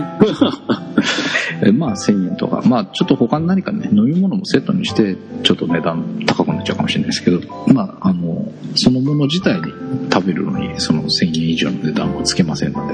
[1.69, 7.39] えまあ1000円とか、まあちょっと他に何かね、飲み物もセットにして、ちょっと値段高くなっちゃうかもしれないですけど、
[7.73, 9.63] まああの、そのもの自体に
[10.11, 12.93] 食べるのに、その1000円以上の値段はつけませんので、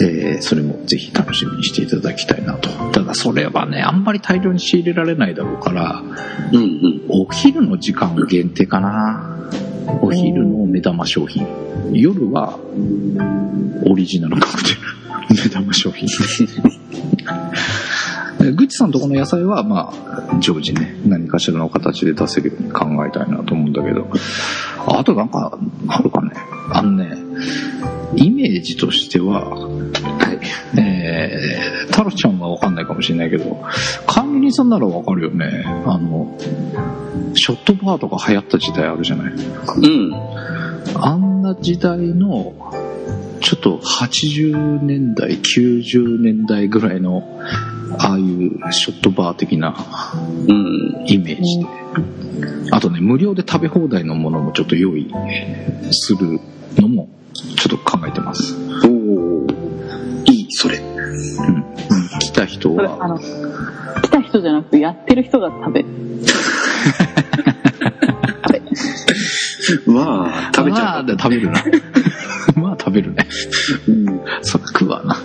[0.00, 2.68] えーそれもぜひ楽しみにしていただきたいなと。
[2.92, 6.02] ただそれはね、あんまり大量に仕入れられないだろうから、
[6.52, 7.02] うんうん。
[7.08, 9.50] お昼の時間限定かな。
[10.02, 11.46] お昼の目玉商品。
[11.92, 12.58] 夜は
[13.86, 14.80] オリジナルカクテル。
[15.44, 16.08] 目玉商品。
[18.38, 24.08] で グッチさんとこの野菜は、まあ、常時ね、何かしらの形で出せるように考えたいなと思うんだけど、
[24.86, 26.30] あとなんか、あるかね。
[26.72, 27.18] あのね、
[28.16, 31.30] イメージとしては、はい、えね、
[31.92, 33.62] タロちゃんはわかんないかもしれないけど、
[34.06, 35.64] 管理人さんならわかるよね。
[35.86, 36.36] あの、
[37.34, 39.32] ショットバーとか流行った時代あるじゃない。
[39.32, 39.36] う
[39.80, 40.12] ん。
[40.96, 42.54] あんな時代の、
[43.40, 47.40] ちょっと80年代、90年代ぐらいの、
[47.98, 49.74] ああいうショットバー的な
[50.46, 51.04] うん。
[51.06, 51.66] イメージで。
[52.70, 55.10] あとね、無料で食べ放題のものもちょっと用意
[55.90, 56.40] する
[56.76, 58.54] のも、ちょっと考えてます。
[58.84, 59.46] おお
[60.26, 60.78] いい、それ。
[60.78, 61.54] うん。
[61.54, 61.64] うん
[62.20, 65.84] 来た人は、の、来た人じゃなくて、やってる人が 食べ。
[69.86, 71.04] まあ、食べちゃう。
[71.04, 71.64] まあ、食べるな。
[72.56, 73.26] まあ食べるね。
[73.88, 74.06] うん。
[74.42, 75.16] そら食うわな。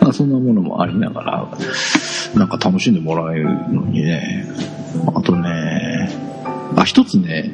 [0.00, 1.48] まあそんなものもありながら、
[2.34, 4.46] なんか楽しんでもらえるのにね。
[5.14, 6.10] あとね、
[6.76, 7.50] あ、一つね、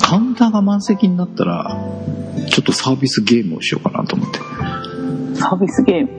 [0.00, 1.76] カウンターが満席になったら、
[2.50, 4.38] ちょっとサービスゲームをしようかなと思って。
[5.34, 6.10] サービスゲーム？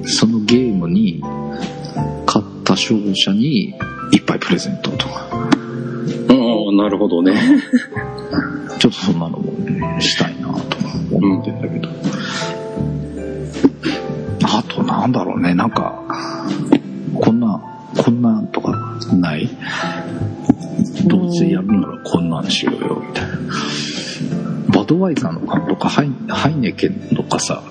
[0.00, 1.22] うん、そのゲームに、
[2.26, 3.74] 勝った勝者に
[4.12, 7.34] 一杯プレゼントとか、ああ、なるほどね。
[8.78, 10.76] ちょっとそんなのもね、したいなと
[11.12, 11.88] 思ってんだけど。
[14.42, 16.02] あとなんだろうね、なんか、
[17.14, 17.60] こんな、
[17.96, 19.48] こんなんとかない？
[21.06, 23.36] どうせやるならこんなんしようよ、みたいな。
[24.72, 27.62] バドワイザーの缶とかハイハイネケンとかさ、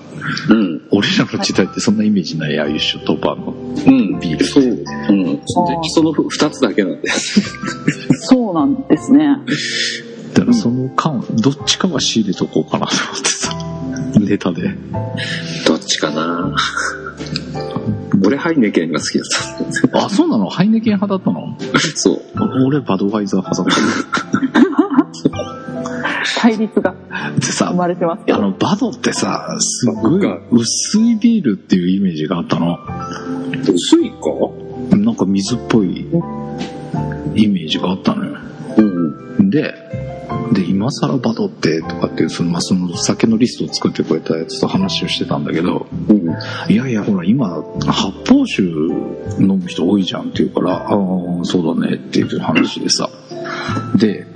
[0.48, 0.82] うん。
[0.90, 3.52] 俺らの時代ってそんなイメージない、ああいうショットバーの。
[3.52, 4.20] うん。
[4.20, 4.64] ビールそう。
[4.64, 4.66] う
[5.12, 5.24] ん。
[5.36, 7.14] でその二つだけなんだよ。
[8.12, 9.38] そうなんですね。
[10.34, 13.56] だからその缶、どっちかは仕入れとこうかなと思ってさ、
[14.20, 14.74] ネタで。
[15.66, 16.56] どっちかな
[18.24, 19.26] 俺、ハイネケンが好きだっ
[19.92, 20.06] た。
[20.06, 20.48] あ、そうなの？
[20.48, 21.56] ハイネケン派だったの？
[21.94, 22.20] そう。
[22.66, 23.80] 俺バドワイザー派だった。
[26.40, 26.94] 対立が
[27.40, 28.24] 生、まれてます。
[28.32, 30.20] あの、バドってさ、すごい
[30.50, 32.78] 薄いビールっていうイメージがあったの。
[33.62, 34.96] 薄いか？
[34.96, 36.08] なんか水っぽい
[37.34, 38.38] イメージがあったのよ。
[38.78, 39.50] うん。
[39.50, 39.74] で、
[40.52, 46.72] で、今更バドってとかっていう、その、まあ、その酒のリストを作ってくれたやつと話をしてたんだけど、うん。
[46.72, 48.62] いやいや、ほら、今、発泡酒
[49.42, 53.10] 飲む人多いじゃんって言うから、ああ、そうだねっていう話でさ。
[53.96, 54.26] で、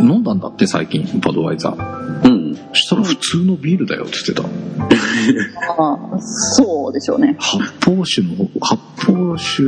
[0.00, 2.28] 飲んだんだって最近、バドワイザー。
[2.28, 2.41] うん。
[2.54, 5.82] そしたら普通のビールだよって言ってた。
[5.82, 7.36] ああそうでしょうね。
[7.38, 9.62] 発泡酒の、発泡酒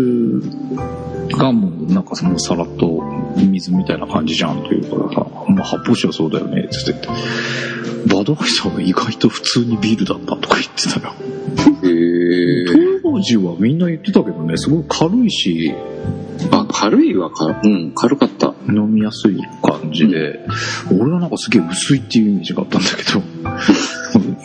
[1.37, 3.03] がもうなんかそのさらっと
[3.37, 7.09] 水みたいな感じじゃんって言うからさ、まあ発泡酒はそうだよねって言ってて、
[8.15, 11.15] バドワイザーは意外と普通にビールだったとか言ってたよ。
[11.83, 13.01] へえ。
[13.03, 15.73] 当時はみんな言ってたけどね、すごい軽いし、
[16.51, 18.44] あ、軽いはか、うん、軽かった。
[18.69, 20.41] 飲みやすい感じで、
[20.91, 23.23] 俺はなんかすげえ薄いっていうイメージがあったんだけど、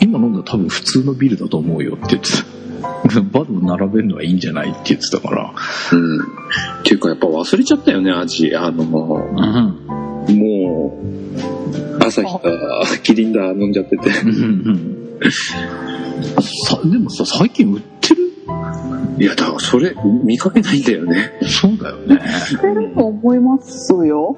[0.00, 2.60] 今飲んだら多分普通のビールだと思うよって言ってた。
[3.32, 5.52] バド並べるのはいいんじゃないって言ってたから。
[5.92, 6.18] うん。
[6.20, 6.22] っ
[6.84, 8.54] ていうか、やっぱ忘れちゃったよね、味。
[8.56, 9.28] あの、も
[10.28, 10.36] うん。
[10.36, 12.40] う、朝日か、
[13.02, 14.10] キリンだ、飲んじゃってて。
[14.24, 14.96] うんうん
[16.66, 17.99] さでもさ、最近売ってる
[19.18, 21.32] いや、だからそれ、見かけないんだよね。
[21.42, 22.20] そうだよね。
[22.46, 24.36] してると思いますよ。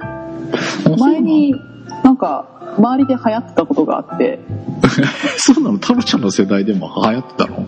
[0.99, 1.55] 前に、
[2.03, 4.41] なんか、周りで流行ってたことがあって、
[5.37, 5.79] そうなの？
[5.79, 7.67] タロちゃんの世代でも流行ってたの？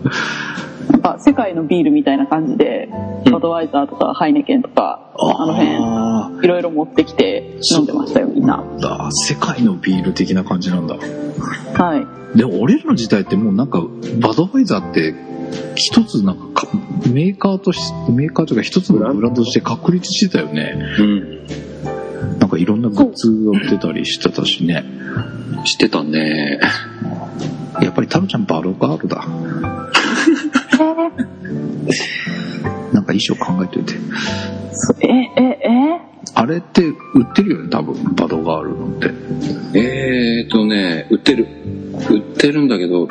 [0.91, 2.89] なんか世界のビールみたいな感じで、
[3.27, 8.63] うんバドワイザーとかハイネケンとか、あの辺、あいろいろ持ってきて飲んでましたよ、みんな。
[8.63, 10.95] ーだ世界のビール的な感じなんだ。
[10.95, 11.97] は
[12.35, 12.39] い。
[12.39, 13.83] で、俺らの時代ってもうなんか、
[14.21, 15.15] バドワイザーって、
[15.77, 16.69] 一つなんかか、
[17.13, 20.77] メーカーとし、メーカーというか一つのブランドとして確立してたよね。
[20.99, 21.47] うん。
[22.39, 24.85] なんかいろんなグッズが売ってたりしてたしね。
[25.65, 26.61] してたね。
[27.81, 29.27] やっぱりタロちゃんバロガールだ。
[32.93, 33.95] なんか衣装考えておいて。
[34.73, 36.15] そえ、え、え？
[36.35, 39.11] あれって売ってるよね、多分、バドガールのって。
[39.79, 41.47] えーとね、売ってる。
[42.11, 43.09] 売ってるんだけど、どっ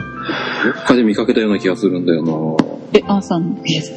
[0.86, 2.32] かで見かけたような気がするんだよな。
[2.94, 3.94] え、あーさんの家です。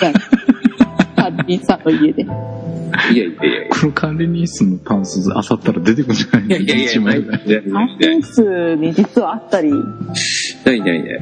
[0.00, 2.22] じゃあ、カーリーさんの家で。
[2.22, 6.48] いやいやいやいこの管理ニースのパンス、あさったら出てくるんじゃない？
[6.50, 6.58] や。
[6.58, 9.76] いやいやいや、ない一枚ないアないースに実はあったり、な
[10.72, 11.20] いないない。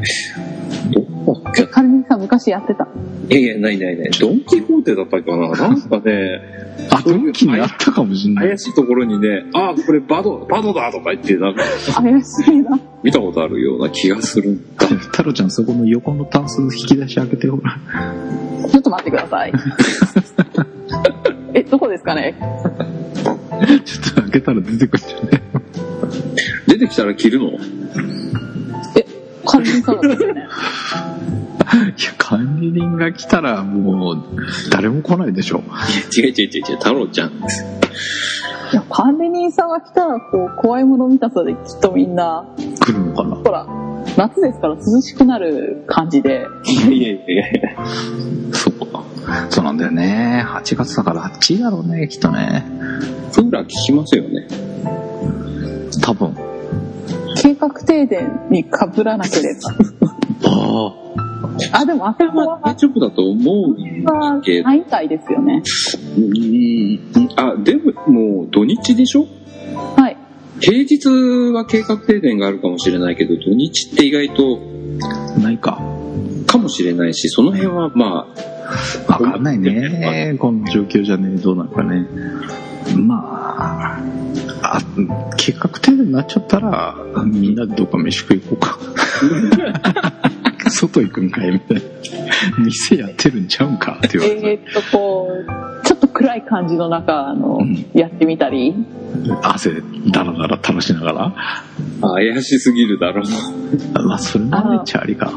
[0.93, 2.87] どっえ、カーリーさん昔やってた。
[3.31, 4.11] いやいや、ないないない。
[4.21, 6.41] ドンキホーテだったかななんかね、
[6.91, 8.59] あ、ドンキにあったかもしんない怪。
[8.59, 11.63] しいところにね、ああ、これバド、バドだとか言って、なんか、
[12.03, 12.79] 怪しいな。
[13.03, 14.87] 見たことあるような気がするんだ。
[15.13, 17.79] タロちゃん、そこの横のタンス引き出し開けてほら。
[18.71, 19.53] ちょっと待ってください。
[21.55, 22.35] え、どこですかね？
[23.85, 25.29] ちょっと開けたら出てくるんじゃない
[26.67, 27.51] 出てきたら着るの？
[28.97, 29.05] え、
[29.45, 30.35] カーリーさんだったん
[31.65, 32.15] ですね。
[32.19, 34.19] 管理人が来たらもう
[34.71, 35.59] 誰も来ないでしょ。
[35.59, 37.31] いや違う違う違う違う、太郎ちゃん。
[37.31, 37.33] い
[38.75, 42.47] や管理人さんが来たら、こう、怖いもの見たさできっとみんな、
[42.81, 43.37] 来るのかな？
[43.37, 43.67] ほら、
[44.17, 47.87] 夏ですから涼しくなる感じで、いやいやいやいや。
[48.53, 49.05] そうか。
[49.51, 50.43] そうなんだよね。
[50.47, 52.65] 8月だから暑いだろうね、きっとね。
[53.35, 54.49] クーラー効きますよね。
[56.03, 56.35] 多分。
[57.37, 59.55] 計画停電に被らなけれ
[60.45, 61.22] あば。
[61.73, 63.77] あ、でもあそこまあは、大丈夫だと思う
[64.43, 64.69] けど。
[64.69, 65.63] ないみたいですよね。
[66.17, 69.27] うんあ、でももう土日でしょ？
[69.97, 70.17] はい。
[70.61, 71.07] 平日
[71.53, 74.61] は計画停電があるかもしれないけど、土日って意外と
[75.37, 75.81] あ、ないか。
[76.47, 78.27] かもしれないし、その辺はま
[79.09, 80.37] わかんないね。
[80.39, 82.07] この状況じゃね、どうなるかね。
[82.97, 83.99] ま
[84.63, 84.81] あ、あ、
[85.37, 88.79] 計画停電になっちゃったら、みんなでどっか飯食い行こうか。
[90.73, 91.83] 外行くんかいみたいな。
[92.59, 94.51] 店やってるんちゃうんかって言われて。
[94.51, 98.75] えーっと、こう、ちょっと暗い感じの中、あの、うんやってみたり？
[99.43, 101.35] 汗だらだら垂らしながら？
[102.03, 104.03] あ、怪しすぎるだろう。
[104.07, 105.31] まあ、それもめっちゃありか。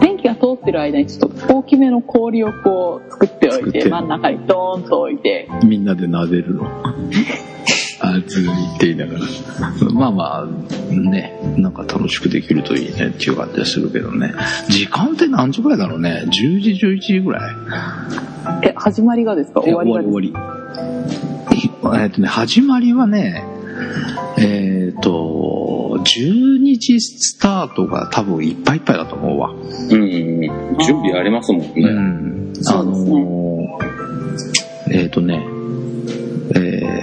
[0.00, 6.64] 電気が通ってる間にちょっと大きめの氷をこう作っておいて、真ん中にドーンと置いて、みんなで撫でるの。
[8.06, 9.20] 暑いって言いながら。
[9.92, 14.32] まあまあ、ね、なんか楽しくできるといいねっていう感じはするけどね。
[14.68, 17.54] 時間って何時ぐらいだろうね ?10 時、11時ぐらい？
[18.62, 19.60] え、始まりがですか？
[19.62, 20.18] 終わりがですか？
[20.20, 22.02] 終わり。
[22.02, 23.44] えっとね、始まりはね、
[24.38, 29.50] えっ、と、12時スタートが多分いっぱいいっぱいだと思うわ。
[29.50, 30.40] うん。
[30.84, 31.72] 準備ありますもんね。
[31.76, 32.52] うん。
[32.60, 35.40] あそうですねのーえっ、とね、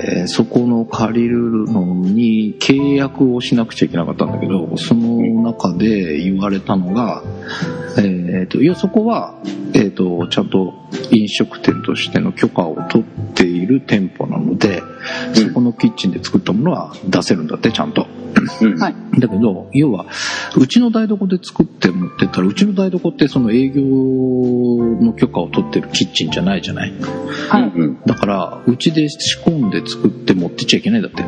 [0.04, 7.24] えそこの借りるのに契約をしなくちゃいけなかったんだけど、その中で言われたのが、
[8.42, 9.36] えっ、と、いや、そこは、
[9.74, 10.74] えっ、と、ちゃんと
[11.12, 14.92] 飲食店としての許可を取っている店舗なので、うん
[15.36, 18.08] そこのキッチンで作ったものは出せるんだって、ちゃんと。
[18.62, 18.80] うん。
[18.80, 18.96] はい。
[19.20, 20.08] だけど、要は、
[20.58, 26.94] うちの台所で作って持ってったら、うちの台所ってその営業の許可を取ってるキッチンじゃないじゃない。
[27.50, 27.64] はい。
[27.64, 28.02] うん。
[28.06, 31.24] だから、うちで仕込んで作って持ってっちゃいけないんだって。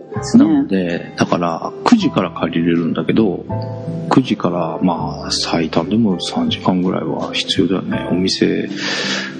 [0.00, 0.68] そうですなのね。
[0.68, 3.44] で、だから、9時から借りれるんだけど、
[4.10, 8.08] 9時から、まあ、最短でも3時間ぐらいは必要だよね。
[8.10, 8.68] お店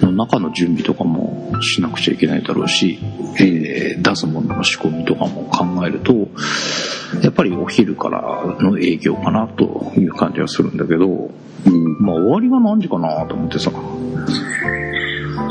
[0.01, 2.99] の中の準備とかもしなくちゃいけないだろうし、
[3.39, 6.13] えー出すものの仕込みとかも考えると、
[7.21, 11.99] やっぱりお昼からの営業かなという感じはするんだけど、うん。
[11.99, 13.71] まあ終わりが何時かなと思ってさ。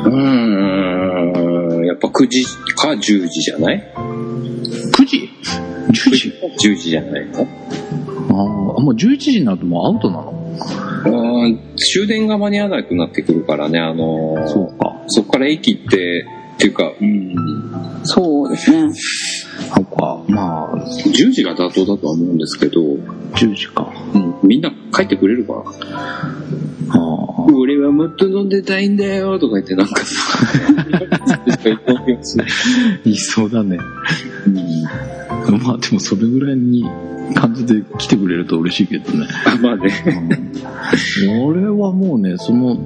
[0.04, 1.49] うん。
[1.84, 2.44] やっぱ9時
[2.76, 5.28] か10時じゃない？9時
[5.88, 6.32] ?10 時
[6.68, 7.46] ?10 時じゃないの？
[8.30, 10.32] ああ、もう11時になるともうアウトなの？
[11.06, 11.58] うん。
[11.76, 15.02] 終電が間に合わなくなってくるからね、あのーそうか。
[15.06, 17.34] そこから駅って、っていうか、うん。
[18.04, 18.92] そうですね。
[19.74, 20.22] そうか。
[20.28, 23.90] まあ、10時が妥当だとは思うんですけど、10時か。
[24.14, 25.54] うん、みんな帰ってくれるか？
[25.54, 27.44] なああ。
[27.54, 30.14] 俺はもっと飲んでたいんだよとか言ってなんかさ、
[33.04, 33.78] いそうだね。
[35.64, 36.84] まあでもそれぐらいに
[37.34, 39.26] 感じで来てくれると嬉しいけどね。
[39.46, 39.92] あまあね。
[41.42, 42.76] 俺はもうね、その、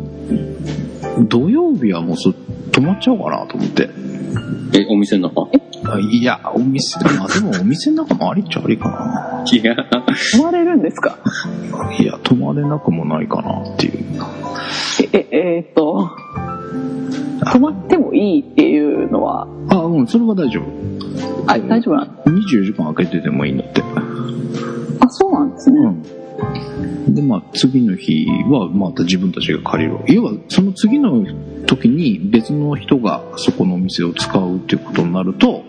[1.28, 2.32] 土曜日はもうそ
[2.72, 3.88] 泊まっちゃおうかなと思って。
[4.74, 5.48] え、お店の中？
[5.86, 9.76] あいや、お店、まあでもお店の中もありっちゃありかいや、
[10.32, 11.18] 泊まれるんですか？
[11.70, 11.92] な。
[11.96, 13.94] いや、泊まれなくもないかなっていう。
[15.12, 16.10] え、え、えーっと、
[17.40, 20.64] 泊まってもいいっていうのは、あ、うん、それは大丈夫。
[21.46, 23.82] あ、大丈夫なん24時間空けててもいいんだって。
[25.00, 25.80] あ、そうなんですね。
[25.80, 27.14] うん。
[27.14, 29.98] で、まあ、次の日はまた自分たちが借りる。
[30.08, 31.24] 要は、その次の
[31.66, 35.64] 時に別の人がそこのお店を使うっていうことになると、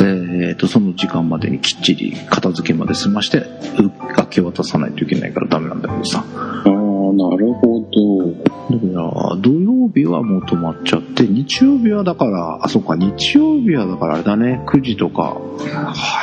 [0.00, 6.24] えっ、と、その時間までにきっちり片付けまで済まして、う明け渡さないといけないからダメなんだけどさ。
[6.36, 6.70] ああ、
[7.12, 8.32] なるほど。
[8.32, 15.36] だから、土曜日はもう止まっちゃって、日曜日はだから、あ、そっか、日曜日はだからあれだね、9時とか、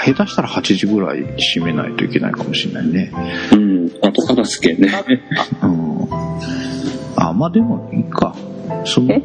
[0.06, 3.12] 下手したら8時ぐらい閉めないといけないかもしれないね。
[3.54, 4.92] うん、後片付けね。
[5.62, 6.08] うん。
[7.16, 8.36] あ、まあでもいいか。
[8.86, 9.24] そのえ？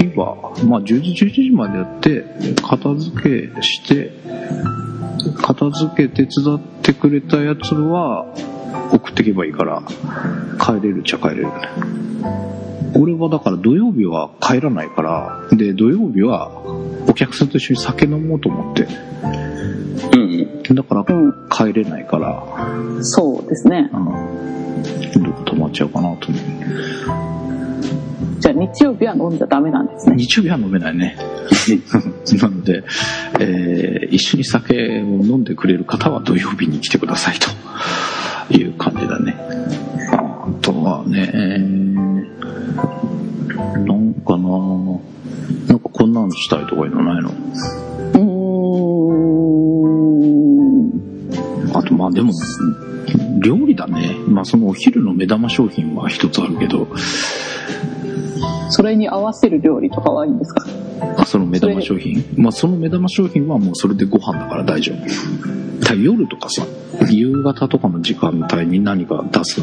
[0.00, 2.24] 日は、まあ10時、11時までやって、
[2.62, 4.12] 片付けして、
[5.36, 8.26] 片付け手伝ってくれたやつは、
[8.92, 9.82] 送ってけばいいから、
[10.60, 11.52] 帰れるっちゃ帰れるね。
[12.98, 16.50] 俺はだから土曜日は帰らないから、で、土曜日は
[17.08, 18.86] お客さんと一緒に酒飲もうと思って、
[20.68, 20.74] うん。
[20.74, 21.48] だからうん。
[21.48, 22.44] 帰れないから、
[23.02, 23.90] そうですね。
[23.92, 23.98] う
[25.18, 25.22] ん。
[25.22, 26.40] どこ泊まっちゃうかなと思う。
[28.38, 30.16] じゃあ日曜日は飲んじゃダメなんですね。
[30.16, 31.16] 日曜日は飲めないね。
[32.40, 32.84] なので、
[33.40, 37.34] えー一緒に酒を飲んでくれる方は土曜日に来てください
[38.48, 39.34] という感じだね。
[40.12, 41.86] あとはね、えー
[43.86, 44.48] なんかな
[45.68, 47.30] なんかこんなのしたいとかいうのないの？
[47.30, 48.20] うー
[51.72, 51.76] ん。
[51.76, 52.32] あとまあでも、
[53.42, 54.16] 料理だね。
[54.28, 56.86] まあそのお昼の目玉商品は一つあるけど、
[58.70, 60.66] それに合わせる料理とかはいいんですか？
[61.18, 62.24] あその目玉商品？
[62.36, 65.94] まあその目玉商品はもうそれでご飯だから大丈夫。
[65.94, 66.66] 夜とかさ、
[67.10, 69.60] 夕方とかの時間帯に何か出す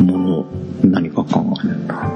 [0.00, 0.46] ものを
[0.82, 2.08] 何か考えない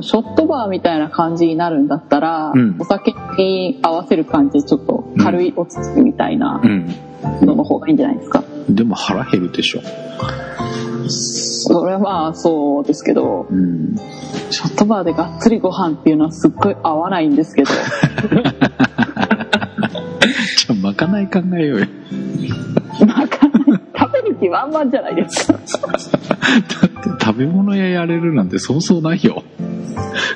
[0.00, 6.86] ショットバーみたいな感じになるんだったら、うんお酒に合わせる感じでちょっと軽いおつつみたいなうん。
[7.44, 8.44] のの方がいいんじゃないですか？
[8.68, 9.80] でも腹減るでしょ。
[11.10, 13.96] それはまあそうですけど、うん。
[14.50, 21.86] ショットバーでがっつりご飯っていうのはすっごい合わないんですけど、じゃあまかない考えようよ。
[23.06, 25.52] なかなか食べる気満々じゃないですか。
[25.54, 29.42] だって食べ物屋やれるなんてそうそうないよ。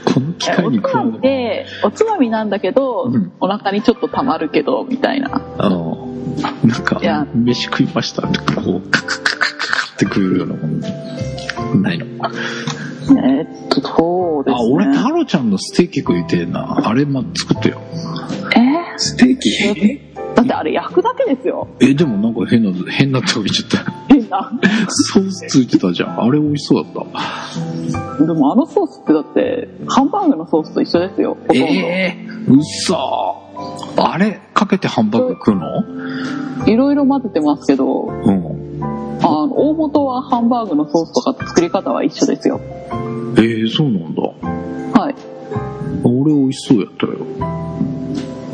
[0.04, 5.42] この機会に食わおつまみで、おつまみなんだけど、うんお腹にちょっと溜まるけど、みたいな。
[5.58, 6.08] あの、
[6.64, 7.00] なんか
[7.34, 9.36] 飯食いましたって、こう、カクカ
[9.94, 10.66] って食えるようなも
[11.74, 12.04] の、ないの？
[12.04, 14.64] えーっと、そうですあ、ね。
[14.72, 16.88] 俺、タロちゃんのステーキ食いてえな。
[16.88, 17.80] あれ、ま、作ってよ。
[18.56, 18.96] え？
[18.96, 19.50] ステーキ？
[19.50, 21.68] ーだってあれ焼くだけですよ。
[21.80, 23.92] え、でもなんか変な、変なとこ言っちゃった。
[24.08, 24.50] 変な。
[24.88, 26.20] ソースついてたじゃん。
[26.22, 28.24] あれ美味しそうだった。
[28.24, 31.34] でもあのソースってだって、ハンバーグのソースと一緒ですよ。
[31.34, 31.64] ほとんど。
[31.64, 32.96] えー、うそ
[33.98, 36.66] あれかけてハンバーグ食うの？
[36.66, 39.01] いろいろ混ぜてますけど、うん。
[39.24, 42.60] あの、大元はハンバーグのソースとか作り方は一緒ですよ。
[43.36, 44.22] えー、そうなんだ。
[45.00, 45.14] はい。
[46.04, 47.18] 俺美味しそうやったよ。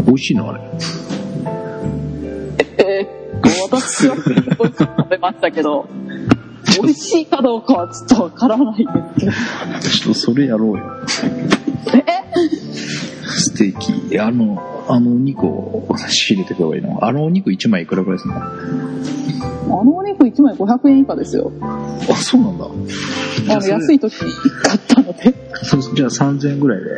[0.06, 0.60] 美味しいのあれ。
[2.78, 4.46] えーっと、私は美味し
[4.76, 5.88] く食べましたけど、
[6.82, 9.32] 美味しいかどうかはちょっとわからないんですけど。
[9.32, 10.84] ちょっとそれやろうよ。
[11.94, 12.18] え？
[13.38, 13.78] ステー
[14.10, 14.18] キ。
[14.18, 17.04] あの、あのお肉を仕入れてくればいいの？
[17.04, 18.40] あのお肉1枚いくらぐらいするの？
[18.40, 21.52] あ、あのお肉1枚500円以下ですよ。
[22.16, 22.64] そうなんだ。
[23.54, 24.32] あの、安い時に
[24.62, 25.34] 買ったので。
[25.62, 26.90] そうじゃあ3000円ぐらいで。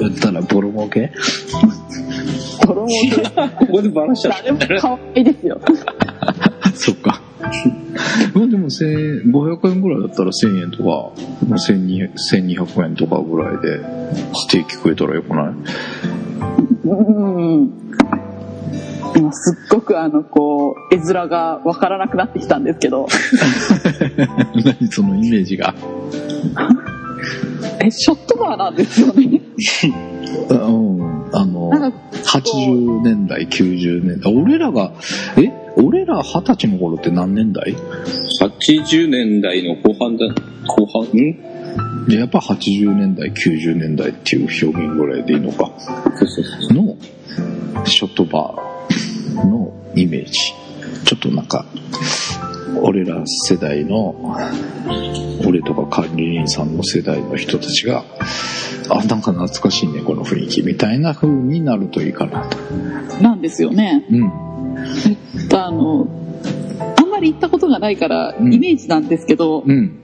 [0.00, 1.12] 売ったらボロ儲け？
[2.66, 5.60] 泥棒でここでバラしちゃっ誰も買わないですよ。
[6.74, 7.20] そっか。
[8.34, 11.10] まあでも1000 500円ぐらいだったら1000円とか、
[11.46, 13.80] 1200 1200円とかぐらいで
[14.34, 15.54] ステーキ食えたらよくない？
[16.88, 17.70] うん。
[19.16, 23.08] 今すっごくあの、こう、絵面がわからなくなってきたんですけど、
[24.64, 25.74] 何そのイメージが？
[27.82, 29.40] え、ショットバーなんですよね。
[30.48, 31.26] うん。
[31.32, 31.98] あの、なんか、
[32.38, 34.34] 80年代、90年代。
[34.34, 34.92] 俺らが、
[35.36, 35.50] え？
[35.82, 37.74] 俺ら二十歳の頃って何年代？
[38.38, 38.46] た。
[38.46, 40.26] 80年代の後半だ、
[40.66, 41.04] 後半？
[41.18, 41.50] ん？
[42.08, 45.70] やっぱ80年代、90年代っていう表現ぐらいでいいのか。
[46.16, 46.72] そうそうそう。
[46.72, 46.96] の、
[47.86, 50.32] ショットバーのイメージ。
[51.04, 51.66] ちょっとなんか、
[52.82, 54.36] 俺ら世代の、
[55.46, 58.04] 俺とか管理人さんの世代の人たちが、
[58.88, 62.58] あ、なんか懐かしいね、この雰囲気みたいな風になるといいかなと。
[63.22, 64.04] なんですよね。
[64.10, 64.49] うん。
[65.52, 66.06] あの、
[66.98, 70.00] あんまり行ったことがないから、うんイメージなんですけど、うん。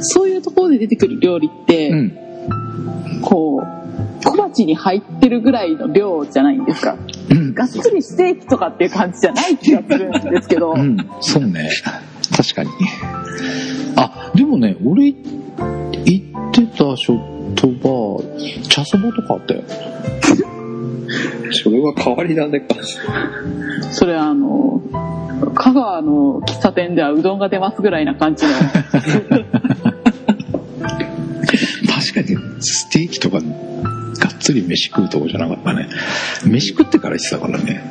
[0.00, 2.12] そういうところで出てくる料理って、うん。
[3.22, 6.96] こう、小鉢に入ってるぐらいの量じゃないんですか。
[7.30, 7.54] うん。
[7.54, 10.96] がっつりステーキとかっていう感じじゃない気がするんですけど、うん。
[11.20, 11.70] そうね。
[12.36, 12.70] 確かに。
[13.96, 19.62] あ、でもね、俺、行ってたショットバー、茶そばとかあったよ。
[21.50, 22.76] それは変わり種か。
[23.92, 24.82] それあの、
[25.54, 28.52] 香川の喫茶店ではうどんが出ますぐらいな感じの、
[28.92, 29.06] 確
[32.14, 33.38] かに、ステーキとか、
[34.48, 35.88] つり飯食うとこじゃなかったね。
[36.46, 37.82] 飯食ってから行ってたからね。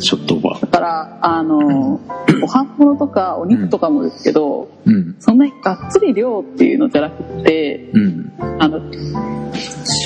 [0.00, 0.60] ショットバー。
[0.60, 2.00] だから、あの、
[2.40, 5.14] ご飯物とかお肉とかもですけど、うん。
[5.20, 8.32] そんなにがっつり量っていうのじゃなくって、うん。
[8.58, 8.80] あの、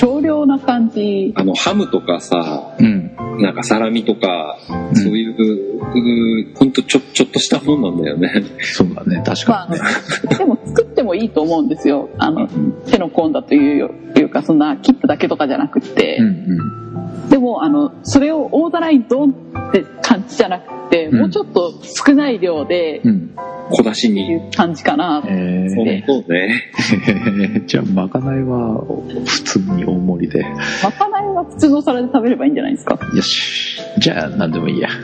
[0.00, 3.16] 少量な感じ、あの、ハムとかさ、うん。
[3.40, 4.58] なんかサラミとか、
[4.92, 8.30] んそういう、うほんとちょ、ちょっとしたもんなんだよね。
[8.60, 9.86] そうだね、確まあかにね。
[10.28, 12.08] あの、でも作ってもいいと思うんですよ。
[12.18, 12.48] あの、
[12.86, 16.78] 手の込んだというよいうか、そんな切っただけとかじゃなくって、うん
[17.30, 19.30] でももあのそれを大皿にドン
[19.68, 23.30] って感じじゃなくて、うんもうちょっと少ない量でうん。
[23.70, 24.34] 小出しっていに。
[24.36, 26.72] う感じかな、えそうでそうね。
[27.58, 28.82] ー、 じゃあ、まかないは
[29.26, 30.42] 普通に大盛りで。
[30.82, 32.98] まかないは普通のお皿で食べればいいんじゃないですか？
[33.14, 33.78] よし。
[33.98, 34.88] じゃあ、なんでもいいや。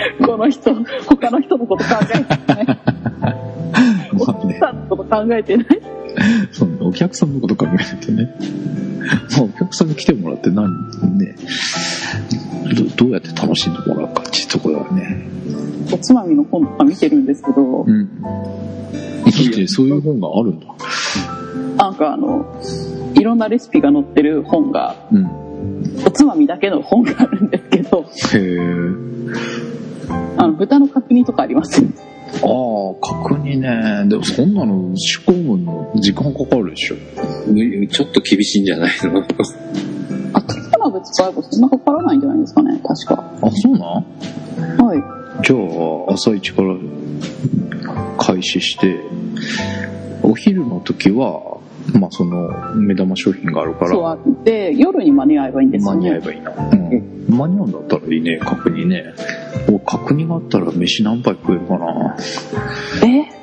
[0.24, 0.74] この人
[1.06, 2.78] 他の人のこと考えてない
[4.12, 5.66] お客さんのこと考えてない
[6.52, 8.34] そうね、お客さんのこと考えないとね。
[9.30, 10.68] まあ、お客さんに来てもらって何、
[11.18, 11.36] ね、
[12.96, 15.26] どどうやって楽しんでもらうかっていうところはね。
[15.92, 18.08] おつまみの本とか見てるんですけど、うん。
[19.68, 20.66] そういう本があるんだ。
[21.76, 22.60] なんかあの
[23.14, 25.40] いろんなレシピが載ってる本がうん。
[26.06, 29.79] おつまみだけの本があるんですけどへえ。
[30.42, 31.82] あの豚の角煮とかあります。
[31.82, 32.40] ああ、
[33.24, 34.04] 角煮ね。
[34.06, 36.96] でもそんなの仕込むの時間かかるでしょ。
[36.96, 39.20] ちょっと厳しいんじゃないの？
[40.32, 42.80] あ溶き卵使えばそんなかからないんじゃないですかね。
[42.82, 43.22] 確か。
[43.42, 45.02] あ、そうなんはい。
[45.42, 46.76] じゃあ、朝一から
[48.18, 49.00] 開始して、
[50.22, 51.58] お昼の時は、
[51.98, 56.50] まあその目玉商品があるから、そうあって夜に間に合えばいいんですよ間に合えねばいいな。
[56.52, 57.26] うん。
[57.28, 59.14] 間に合うんだったらいいね、角煮ね。
[59.68, 62.16] お角煮があったら飯何杯食えるかな。
[63.06, 63.40] え？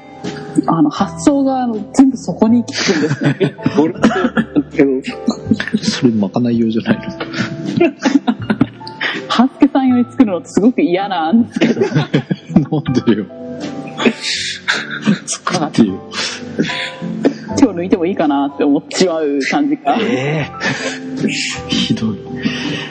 [0.66, 3.56] あの発想が全部そこに効くんですね
[5.84, 7.04] それまかない用じゃないの。
[9.30, 13.26] ハスケさん用に作るのってすごく嫌なんですけど なんでよ。
[15.26, 16.12] 作ってよ。
[17.88, 21.28] 手を抜いてもいいかなって思ってしまう感じがええ
[21.70, 22.18] ひどい。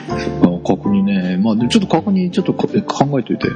[0.09, 1.37] あ角煮ね。
[1.37, 3.47] まあちょっと角煮ちょっとこ考えといて。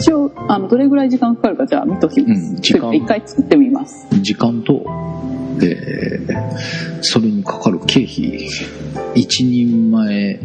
[0.00, 4.82] 一応あのどれぐらい時間かかるかじゃあ見ときます、うん時間一回作ってみます時間と、
[5.62, 6.40] えー
[7.02, 8.48] それにかかる経費、
[9.14, 10.40] 一人前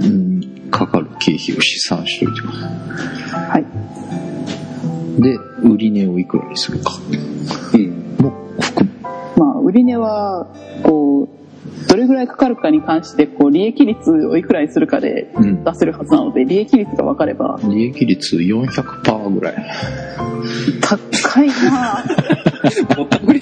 [0.00, 4.27] にかかる経費を試算しといてくださはいい。
[5.18, 6.98] で、売り値をいくらにするか
[7.74, 8.16] うん。
[8.24, 8.98] も含む。
[9.36, 10.46] まあ売り値は
[10.82, 11.28] こう
[11.88, 15.64] どれぐらいかかるかに関してこう利益率をいくらにするかでうん。
[15.64, 19.56] 出せるはずなので利益率が分かれば利益率400%ぐらい。
[20.80, 23.40] 高いなぁぼったくり。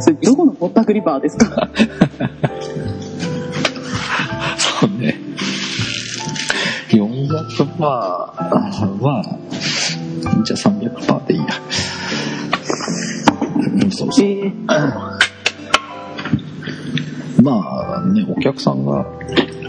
[0.00, 1.68] それどこのぼったくりバーですか？
[4.58, 5.18] そうね。
[7.64, 9.24] 400%は、
[10.44, 11.46] じゃあ300%でいいや。
[13.90, 14.26] そうそう。
[14.26, 14.52] え
[17.42, 19.04] まあね、お客さんが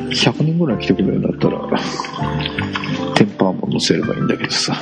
[0.10, 1.68] 100人ぐらい来てくれるんだったら、
[3.16, 4.76] テンパーも乗せればいいんだけどさ。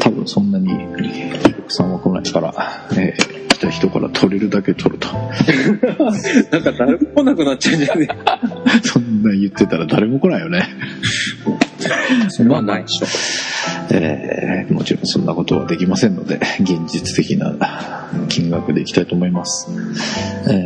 [0.00, 2.54] 多分そんなにお客さんは来ないから、
[2.92, 5.08] えーた人から取れるだけ取ると。
[6.50, 8.08] なんか誰も来なくなっちゃうんじゃね
[8.82, 10.64] そんな言ってたら誰も来ないよね。
[12.28, 13.06] それはないでしょ。
[13.92, 19.68] えーもちろんそんなことはできませんので、現実的な金額でいきたいと思います。
[20.48, 20.64] え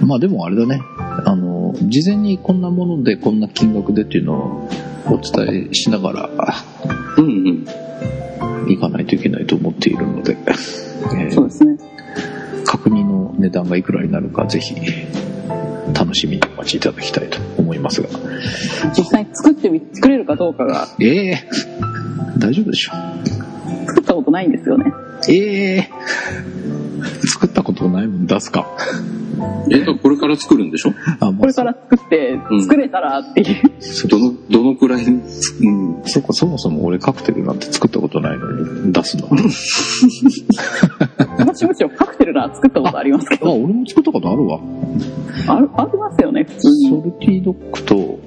[0.00, 0.80] ーまあでもあれだね、
[1.24, 4.70] あの、事前にこんなものでこんな金額でっていうのを
[5.06, 6.30] お伝えしながら
[7.18, 7.64] うんうん。
[8.72, 11.76] いかないといけないと思っているので、 えーそうですね
[12.64, 14.74] 確認の値段がいくらになるかぜひ
[15.92, 18.08] 楽しみにお待ちいただきたいと思いますが。
[18.96, 21.38] 実際に作ってみ作れるかどうかがええ
[22.38, 22.92] 大丈夫でしょ。
[23.88, 24.92] 作ったことないんですよね
[25.28, 25.90] ええ
[27.26, 28.66] 作ったことないもん出すか。
[29.70, 30.92] え、これから作るんでしょ？
[31.20, 33.62] あ、もうこれから作ってうん作れたらっていう、
[34.08, 36.02] どの、どのくらい、うん。
[36.04, 38.50] そっか、そもそも俺カクテルなんて作ったことないの
[38.86, 39.28] に出すの。
[41.38, 44.60] 私むしろカクテルなら作ったことありますけあ、ど俺も作ったことあるわ。
[45.48, 48.18] あるありますよね普通ソにルティドッグと、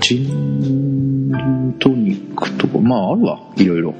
[0.00, 3.94] ジントニックとか、まああるわ、いろいろ。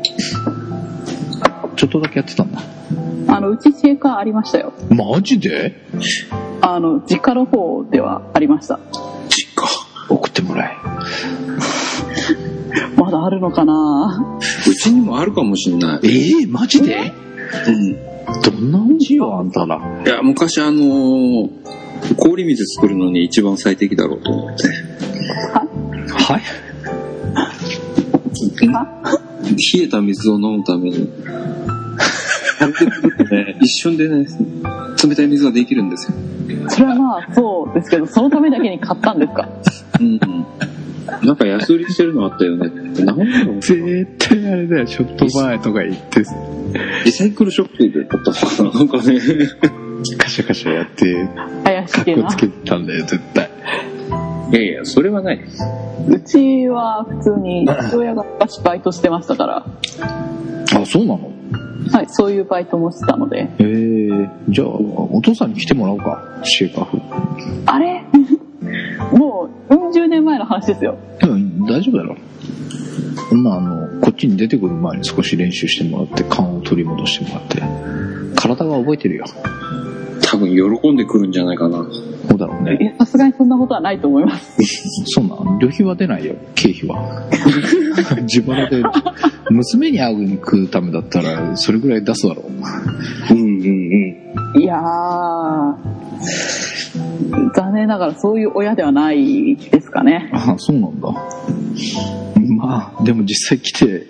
[1.77, 2.61] ちょっとだけやってたんだ。
[3.29, 5.77] あのうちシェーカーありましたよマジで？
[6.61, 8.81] あの実家の方ではありました
[9.29, 9.67] 実家？
[10.09, 10.77] 送ってもらえ。
[12.97, 14.39] まだあるのかな？
[14.69, 16.05] うちにもあるかもしんない。
[16.05, 17.13] ええマジで？
[17.67, 17.97] うん。
[18.43, 19.77] どんな味よ、あんたら。
[20.05, 21.49] いや、昔あのー
[22.17, 24.69] 氷水作るのに一番最適だろうと思って。
[26.13, 26.39] は？
[26.39, 26.43] い？
[29.79, 31.09] 冷えた水を飲むために。
[33.61, 34.27] 一瞬でね、
[35.03, 36.17] 冷たい水ができるんですよ。
[36.69, 39.49] それはまあそうですけどそのためだけに買ったんですか？
[40.01, 40.21] うん。
[41.27, 42.69] なんか安売りしてるのあったよね。
[43.05, 46.23] なんだろう絶対あれだよ、ちょっと前とか言って。
[47.05, 49.21] リサイクルショップで買ったのかななんかね。
[50.19, 51.29] カシャカシャやって、
[51.65, 52.37] 怪しげつ。
[52.37, 53.51] けてたんだよ、絶対。
[54.53, 55.63] いやいや、それはないです。
[56.09, 59.67] うちは普通に父親が昔バイトしてましたから、
[60.75, 61.31] あ、そうなの？
[61.93, 66.99] はい、そういうバイトもしてたので、へえじゃあ、お父さんに来てもらおうか、シェイカフ。
[67.67, 68.05] あれ？
[69.17, 70.97] もう、うん十年前の話ですよ。
[71.21, 72.17] でも大丈夫だろ。
[73.33, 77.61] まあ、あの、こっちに出てくる前に少し練習してもらって、勘を取り戻してもらって。
[78.37, 79.25] 体が覚えてるよ。
[80.23, 80.49] 多分
[80.81, 81.85] 喜んでくるんじゃないかな。
[82.31, 82.95] そうだろうね。
[82.99, 84.57] さすがにそんなことはないと思います。
[85.07, 87.29] そうなん、旅費は出ないよ、経費は。
[88.23, 88.85] 自腹で、
[89.51, 92.45] 娘に会うに食うためだったら、それぐらい出すだろ
[93.31, 93.35] う。
[93.35, 93.47] うんうん
[94.55, 94.63] うん。
[94.63, 95.75] いやー、
[97.57, 100.31] 残念ながらそういう親ではないですかね。
[100.33, 101.13] あそうなんだ。
[102.57, 104.07] まあ、でも実際来て、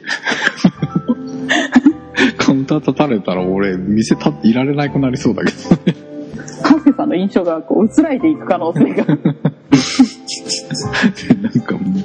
[2.37, 6.10] カウンター立たれたら俺、店立っていられなくなりそうだけどね。
[6.63, 9.05] ハンセさんの印象がこう薄らいでいく可能性が。
[11.41, 12.01] なんかも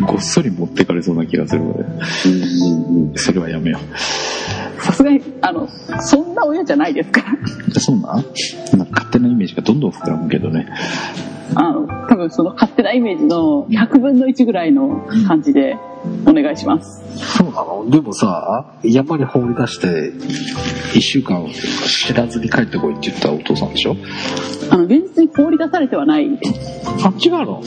[0.00, 3.16] う、ごっそり持ってかれそうな気がするので、うんうんうん。
[3.16, 3.78] それはやめよ
[4.78, 5.68] さすがに、あの、
[6.00, 7.32] そんな親じゃないですから。
[7.32, 7.80] う。
[7.80, 8.14] そうな？
[8.14, 10.66] んなんか勝手なイメージがどんどん膨らむけどね。
[11.54, 15.76] あの、多分その勝手なイメージの100分の1ぐらいの感じで
[16.26, 17.02] お願いします。
[17.38, 17.86] そうなの？
[17.90, 20.12] でもさ、山に放り出して、
[20.94, 21.46] 一週間
[21.86, 23.96] 知らずに帰ってこいって言ったお父さんでしょ？
[24.70, 26.82] あの、現実に放り出されてはないです。
[27.04, 27.54] あ、違うの？
[27.56, 27.62] は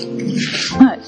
[0.95, 0.99] い。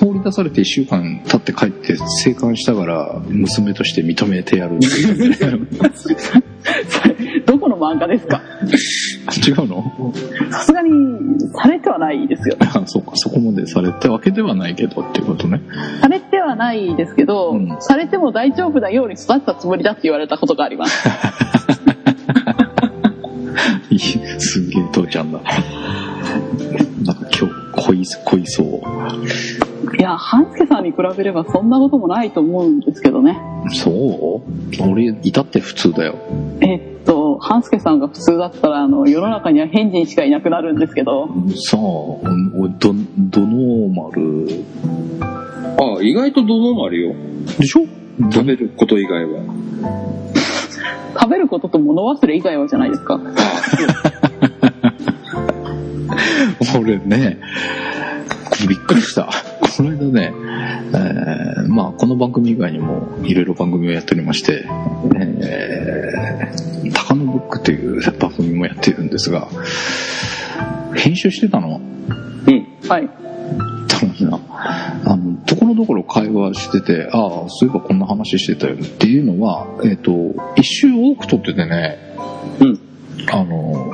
[0.00, 4.86] 放り出されて一週間経って帰って生還したから、娘として認めてやるって
[7.94, 8.40] 漫画ですか？
[9.46, 10.12] 違うの？
[10.50, 10.90] さすがに
[11.52, 12.56] されてはないですよ。
[12.60, 15.60] あそうか、そこまでされたわけではないけどっていうことね。
[16.00, 21.08] されてはないですけど、うんされても大丈夫なように育ったつもりだって言われたことがあります。
[23.90, 25.40] いいすんげえ父ちゃんだ。
[27.04, 27.54] なんか今日、
[27.86, 28.66] 恋、恋そう。
[29.96, 33.38] いや、半助さんに比べればそんなこともないと思うんですけどね。
[33.72, 34.42] そ
[34.80, 34.82] う？
[34.90, 36.16] 俺、いたって普通だよ。
[36.60, 36.95] え
[37.38, 42.22] 半助さんが普通だったら、あの、世の中には変人しかいなくなるんですけど、さあ、お
[42.78, 44.64] ど、どノーマル
[45.78, 47.14] ああ、意外とドドもあるよ。
[47.58, 47.80] でしょ？
[48.32, 49.42] 食べること以外は。
[51.18, 53.20] 食べることと物忘れ以外はじゃないですか。
[56.78, 57.38] 俺ね、
[58.68, 59.28] びっくりした。
[59.76, 60.32] この間ね、
[60.94, 64.64] えーまあ、この番組以外にもいろいろ番組をやっておりまして、
[65.14, 69.48] えー、高野ブックという番組もやっているんですが、
[70.94, 71.80] 編集してたの
[72.46, 72.88] うん。
[72.88, 73.08] はい。
[73.88, 74.40] たな、
[75.04, 80.12] あの、ところどころ会話してて、ああ、そういえばこんな話してたよっていうのは、えっ、と、
[80.56, 81.98] 一周多く撮っててね、
[82.60, 82.80] うん。
[83.30, 83.90] あの、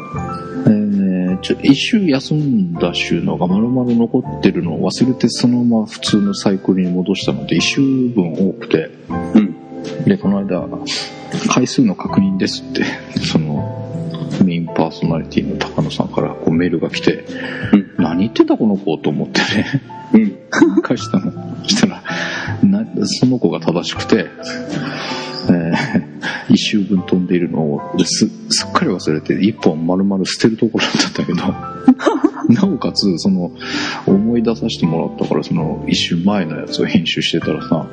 [0.67, 8.91] えー、ちょ、一周休んだ週のが丸々残ってるのを忘れてそのまま普通のサイクルに戻したので、一周分多くて、
[9.35, 9.62] うん。
[10.07, 10.69] で、この間、
[11.49, 12.85] 回数の確認ですって、
[13.21, 13.79] その、
[14.45, 17.25] メインパーソナリティの高野さんからこうメールが来て、
[17.73, 20.83] うん何言ってたこの子と思ってね、うん。
[20.83, 21.33] 返したの。
[21.63, 22.03] そしたら、
[22.63, 24.27] な、その子が正しくて、
[25.49, 31.43] えー一周分飛んでいるのをすすっかり忘れて一本丸々捨てるところだったんだけど、
[32.53, 33.53] なおかつ、その、
[34.07, 37.87] 思い出させてもらったから、その、一周前のやつを編集してたらさ、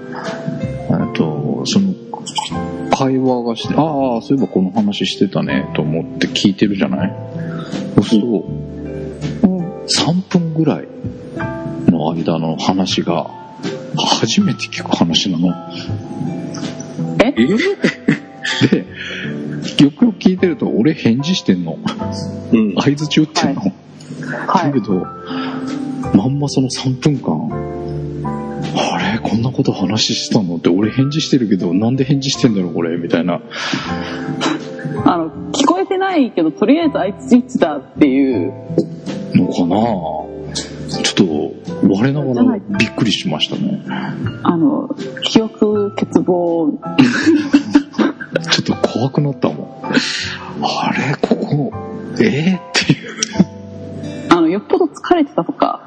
[0.90, 1.94] えっと、その、
[2.92, 7.14] 会話がして、ああ、そういえばこの話してたね、と思って聞いてるじゃない？
[7.96, 9.60] そうすると、うん。
[9.86, 10.88] 3分ぐらい
[11.88, 13.30] の間の話が
[13.96, 15.54] 初めて聞く話なの。
[17.24, 17.34] ええ？
[17.38, 18.86] で、
[19.84, 21.78] よくよく聞いてると俺返事してんの。
[22.52, 22.76] うん。
[22.76, 23.62] 合図中ってんの。
[23.62, 23.74] はい
[24.32, 24.80] だけ。
[24.80, 25.06] ど、
[26.16, 27.50] まんまその3分間、
[28.76, 29.20] あれ？
[29.20, 30.58] こんなこと話してたの？
[30.58, 32.98] って俺返事してるけど、なんで返事してんだろうこれ？
[32.98, 33.42] みたいな。
[35.06, 38.54] あの、聞こえてないけど、とりあえずあいついつだっていう、
[39.36, 39.76] のかな？
[40.90, 43.84] ちょっと、我ながらびっくりしましたね。
[44.44, 44.90] あの、
[45.24, 46.72] 記憶欠乏、
[48.50, 49.68] ちょっと怖くなったもん。
[50.64, 51.16] あれ？
[51.22, 51.72] ここ、
[52.20, 52.24] え？
[52.24, 52.99] ー、っていう。
[54.30, 55.84] あの、よっぽど疲れてたとか、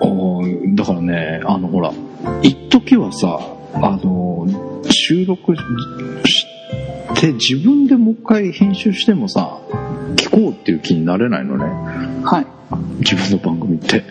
[0.00, 0.42] おお
[0.74, 1.92] だからね、あのほら、
[2.42, 3.38] 一時はさ、
[3.74, 4.46] あの、
[4.90, 5.62] 収録し
[7.20, 9.60] て自分でもう一回編集してもさ、
[10.16, 11.64] 聞こうっていう気になれないのね。
[12.24, 12.46] はい。
[13.00, 14.04] 自分の番組って。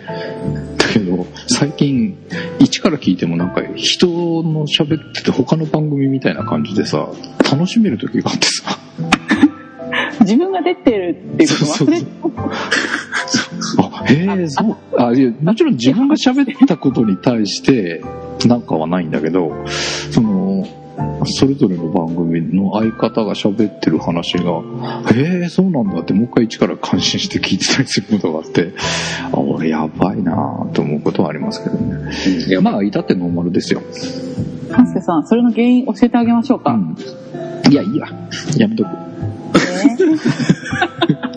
[0.76, 2.16] だけど、最近、
[2.58, 7.08] 一から聞いてもなんか人の喋ってて他の番組みたいな感じでさ、
[7.50, 8.78] 楽しめる時があってさ、
[10.20, 12.06] 自分が出てるっていうこと忘れて
[13.78, 14.76] あ、へえ、そう。
[14.96, 18.02] あ、いや、もちろん自分が喋ったことに対して、
[18.46, 19.52] なんかはないんだけど、
[20.10, 20.66] その、
[21.24, 24.62] それぞれの番組の相方が喋ってる話が、
[25.12, 28.72] へえ、そうなんだって、もう一回一から感心して聞いてたりすることがあって、
[29.32, 32.10] あ、俺やばいなぁと思うことはありますけどね。
[32.48, 33.82] いや、ままあ、いたってノーマルですよ。
[34.70, 36.72] 半助さん、それの原因教えてあげましょうか。
[36.72, 36.96] うん。
[37.70, 38.06] いや、いいや。
[38.56, 38.90] やめとく。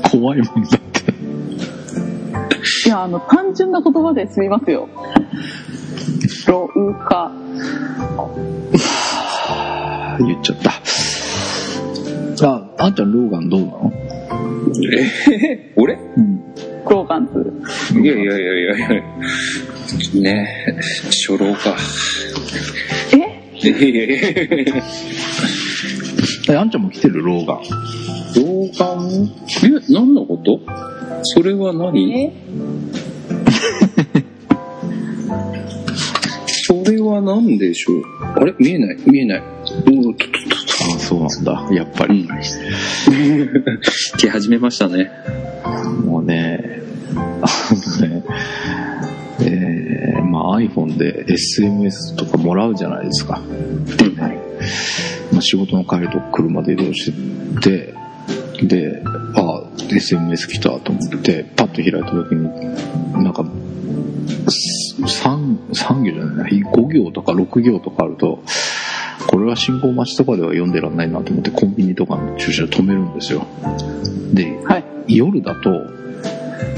[0.11, 0.79] 怖いもんだ。
[2.85, 4.89] いや、あの、単純な言葉で済みますよ。
[6.47, 6.67] 老
[7.07, 7.31] 化。
[10.19, 10.71] 言っちゃった。
[12.49, 13.91] あ、あんちゃん、ローガンどうなの？
[15.35, 15.97] え 俺？
[16.17, 16.39] うん。
[16.89, 17.53] ローガンズ。
[17.99, 19.01] いやいやいやいやいや。
[20.21, 20.71] ねえ、
[21.05, 21.75] 初老か。
[23.13, 23.15] え？
[23.55, 24.15] いやいやいや
[24.61, 24.83] いや
[26.49, 27.59] え、あんちゃんも来てるローガン。
[28.35, 29.31] 老眼
[29.63, 30.59] え、何のこと？
[31.23, 32.23] それは何？
[32.25, 32.33] え？
[36.45, 38.03] それは何でしょう？
[38.35, 38.53] あれ？
[38.59, 38.97] 見えない？
[39.05, 39.39] 見えない。
[39.39, 39.43] あ、
[40.99, 41.67] そうなんだ。
[41.71, 42.27] やっぱり。
[44.17, 45.11] 来始めましたね。
[46.05, 46.81] もうね、
[47.15, 47.47] あ
[48.01, 48.23] のね、
[49.41, 53.41] えー、まあ iPhone で SMS とかもらうじゃないですか。
[55.31, 57.11] まあ、仕事の帰りと車で移動し
[57.61, 57.93] てて、
[58.61, 59.01] で、
[59.35, 62.43] あ、SMS 来たと思って、パッと開いた時に、
[63.23, 63.43] なんか、
[64.43, 68.43] 3、三行じゃないな、5行とか6行とかあると、
[69.27, 73.45] これは信号待ちとかでは読んでらんないなと思ってコンビニとかの駐車場止めるんですよ。
[74.33, 74.85] で、はい。
[75.07, 75.69] 夜だと、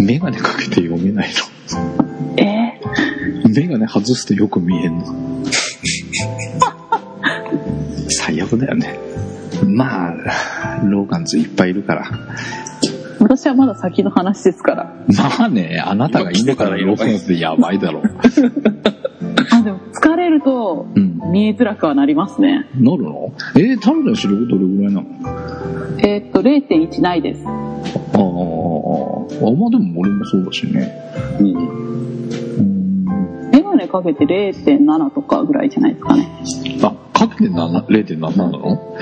[0.01, 2.79] メガネかけて読めない
[3.43, 3.49] の。
[3.49, 5.05] メガネ外すとよく見えんの。
[8.09, 8.99] 最悪だよね。
[9.65, 10.13] まあ、
[10.83, 12.09] ローガンズいっぱいいるから。
[13.19, 14.93] 私はまだ先の話ですから。
[15.39, 18.03] まあね、あなたが今からローガンズでやばいだろう。
[19.51, 21.15] あ、でも疲れるとうん。
[21.31, 22.67] 見えづらくはなりますね。
[22.75, 23.33] なるの？
[23.55, 25.07] えー、タルの視力どれぐらいなの？
[25.99, 27.43] えーっと、0.1ないです。
[27.45, 27.53] ああ、あ
[28.17, 30.93] まあでも俺もそうだしね。
[31.39, 31.47] うん。
[31.47, 33.05] うん。
[33.51, 36.29] メガネかけて0.7とかぐらいじゃないですかね。
[36.83, 38.97] あ、かけて7 0.7なの？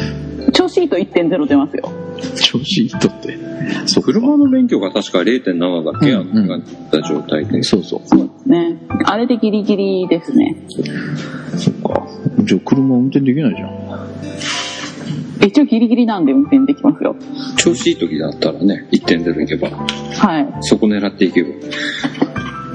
[0.51, 1.91] 調子いいと1.0出ますよ。
[2.41, 3.37] 調子いいとって。
[3.85, 6.13] そうか車の免許が確か0.7だけ？
[6.13, 6.23] あっ
[6.91, 7.63] た状態で。
[7.63, 8.01] そうそう。
[8.05, 8.77] そうですね。
[9.05, 10.57] あれでギリギリですね。
[11.57, 12.07] そっか。
[12.43, 15.47] じゃあ車運転できないじゃん。
[15.47, 17.15] 一応ギリギリなんで運転できますよ。
[17.57, 20.47] 調子いい時だったらね、1.0いけば、はい。
[20.61, 21.49] そこ狙っていけば。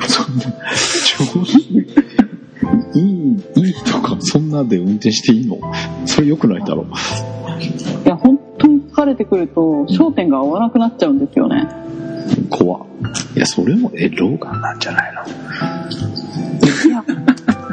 [0.06, 0.42] そんな、
[1.34, 1.60] 調子い
[2.94, 3.02] い、
[3.56, 5.58] いいとか、そんなで運転していいの？
[6.04, 6.86] それ良くないだろ。
[7.60, 11.68] いや、本当に疲れてくると、焦点が合わなくなっちゃうんですよね。
[12.50, 12.80] 怖
[13.36, 15.22] いや、それも、え、ローガンなんじゃないの？
[16.90, 17.04] いや、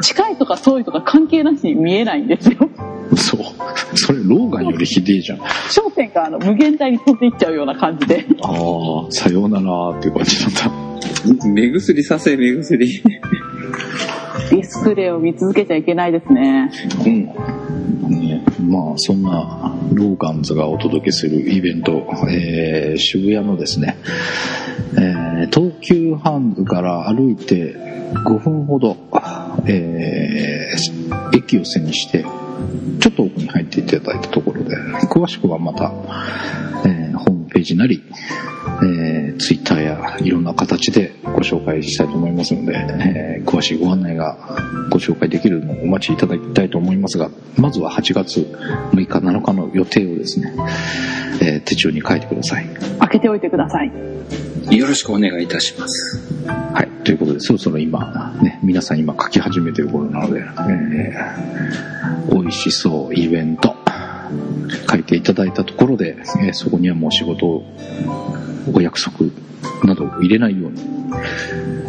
[0.02, 2.56] 近いとか遠いとか関係なしに見えないんですよ。
[3.16, 3.40] そう。
[3.94, 5.40] それ、ローガンよりひでえじゃん。
[5.40, 8.26] あ焦点があの無限大に飛んでいっちゃうような感じで。
[8.42, 10.70] あ、さようならーっていう感じなんだ。
[11.48, 13.02] 目薬させ、目薬。
[14.50, 16.70] ディスプレイを見続けちゃいけないですね。
[17.04, 18.25] うん。
[18.60, 23.96] まあそんなローガンズがお届けするイベント、えー渋谷のですね、
[24.94, 27.76] えー東急ハンズから歩いて
[28.14, 28.96] 5分ほど、
[29.66, 32.24] えー駅を背にして
[33.00, 34.76] ちょっと奥に入っていただいたところで
[35.08, 35.92] 詳しくはまた、
[36.88, 38.02] えーホームページなり、
[38.82, 44.36] えー、ツイッターやいろんな形でご紹介したいと思いますので、えー詳しいご案内が
[44.90, 50.52] ご紹介できるのをお待ちいただきたいと思いますが、まずは8月6日7日の予定をですね、
[51.42, 52.66] えー手帳に書いてください。
[53.00, 53.92] 開けておいてください。
[54.76, 56.24] よろしくお願いいたします。
[56.48, 56.88] はい。
[57.04, 63.74] ということで、そろそろ今、ね、皆さん今書き始めてる頃なので、えー美味しそうイベント、
[64.90, 67.64] 書いていただいたところで、えーそこにはもう仕事を、
[68.74, 69.26] お約束
[69.84, 70.80] などを入れないように、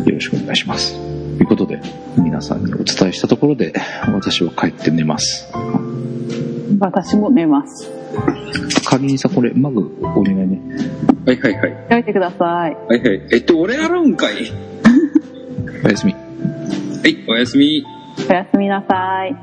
[0.05, 0.93] よろしくお願いします。
[1.37, 1.79] ということで、
[2.17, 3.73] 皆さんにお伝えしたところで、
[4.13, 5.47] 私は帰って寝ます。
[6.79, 7.91] 私も寝ます。
[8.85, 10.61] 仮にさ、これ、マグ、お願いね。
[11.25, 11.85] はいはいはい。
[11.89, 12.75] 開いてください。
[12.75, 13.27] はいはい。
[13.33, 14.51] えっと、俺やるんかい？
[15.83, 16.13] おやすみ。
[16.13, 16.19] は
[17.07, 17.83] い、おやすみ。
[18.29, 19.35] おやすみなさい。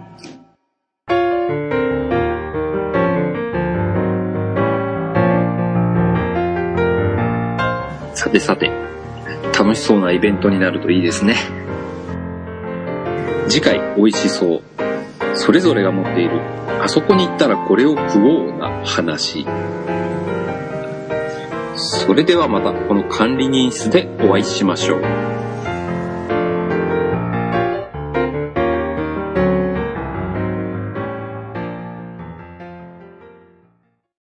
[8.35, 8.69] てさて、
[9.57, 11.37] 楽しそうなイベントになるといいですね。
[13.49, 14.63] 次回、美味しそう。
[15.35, 16.41] それぞれが持っている、
[16.83, 19.47] あそこに行ったらこれを食おうな話。
[21.77, 25.24] それではまたこの管理人室でお会いしましょう。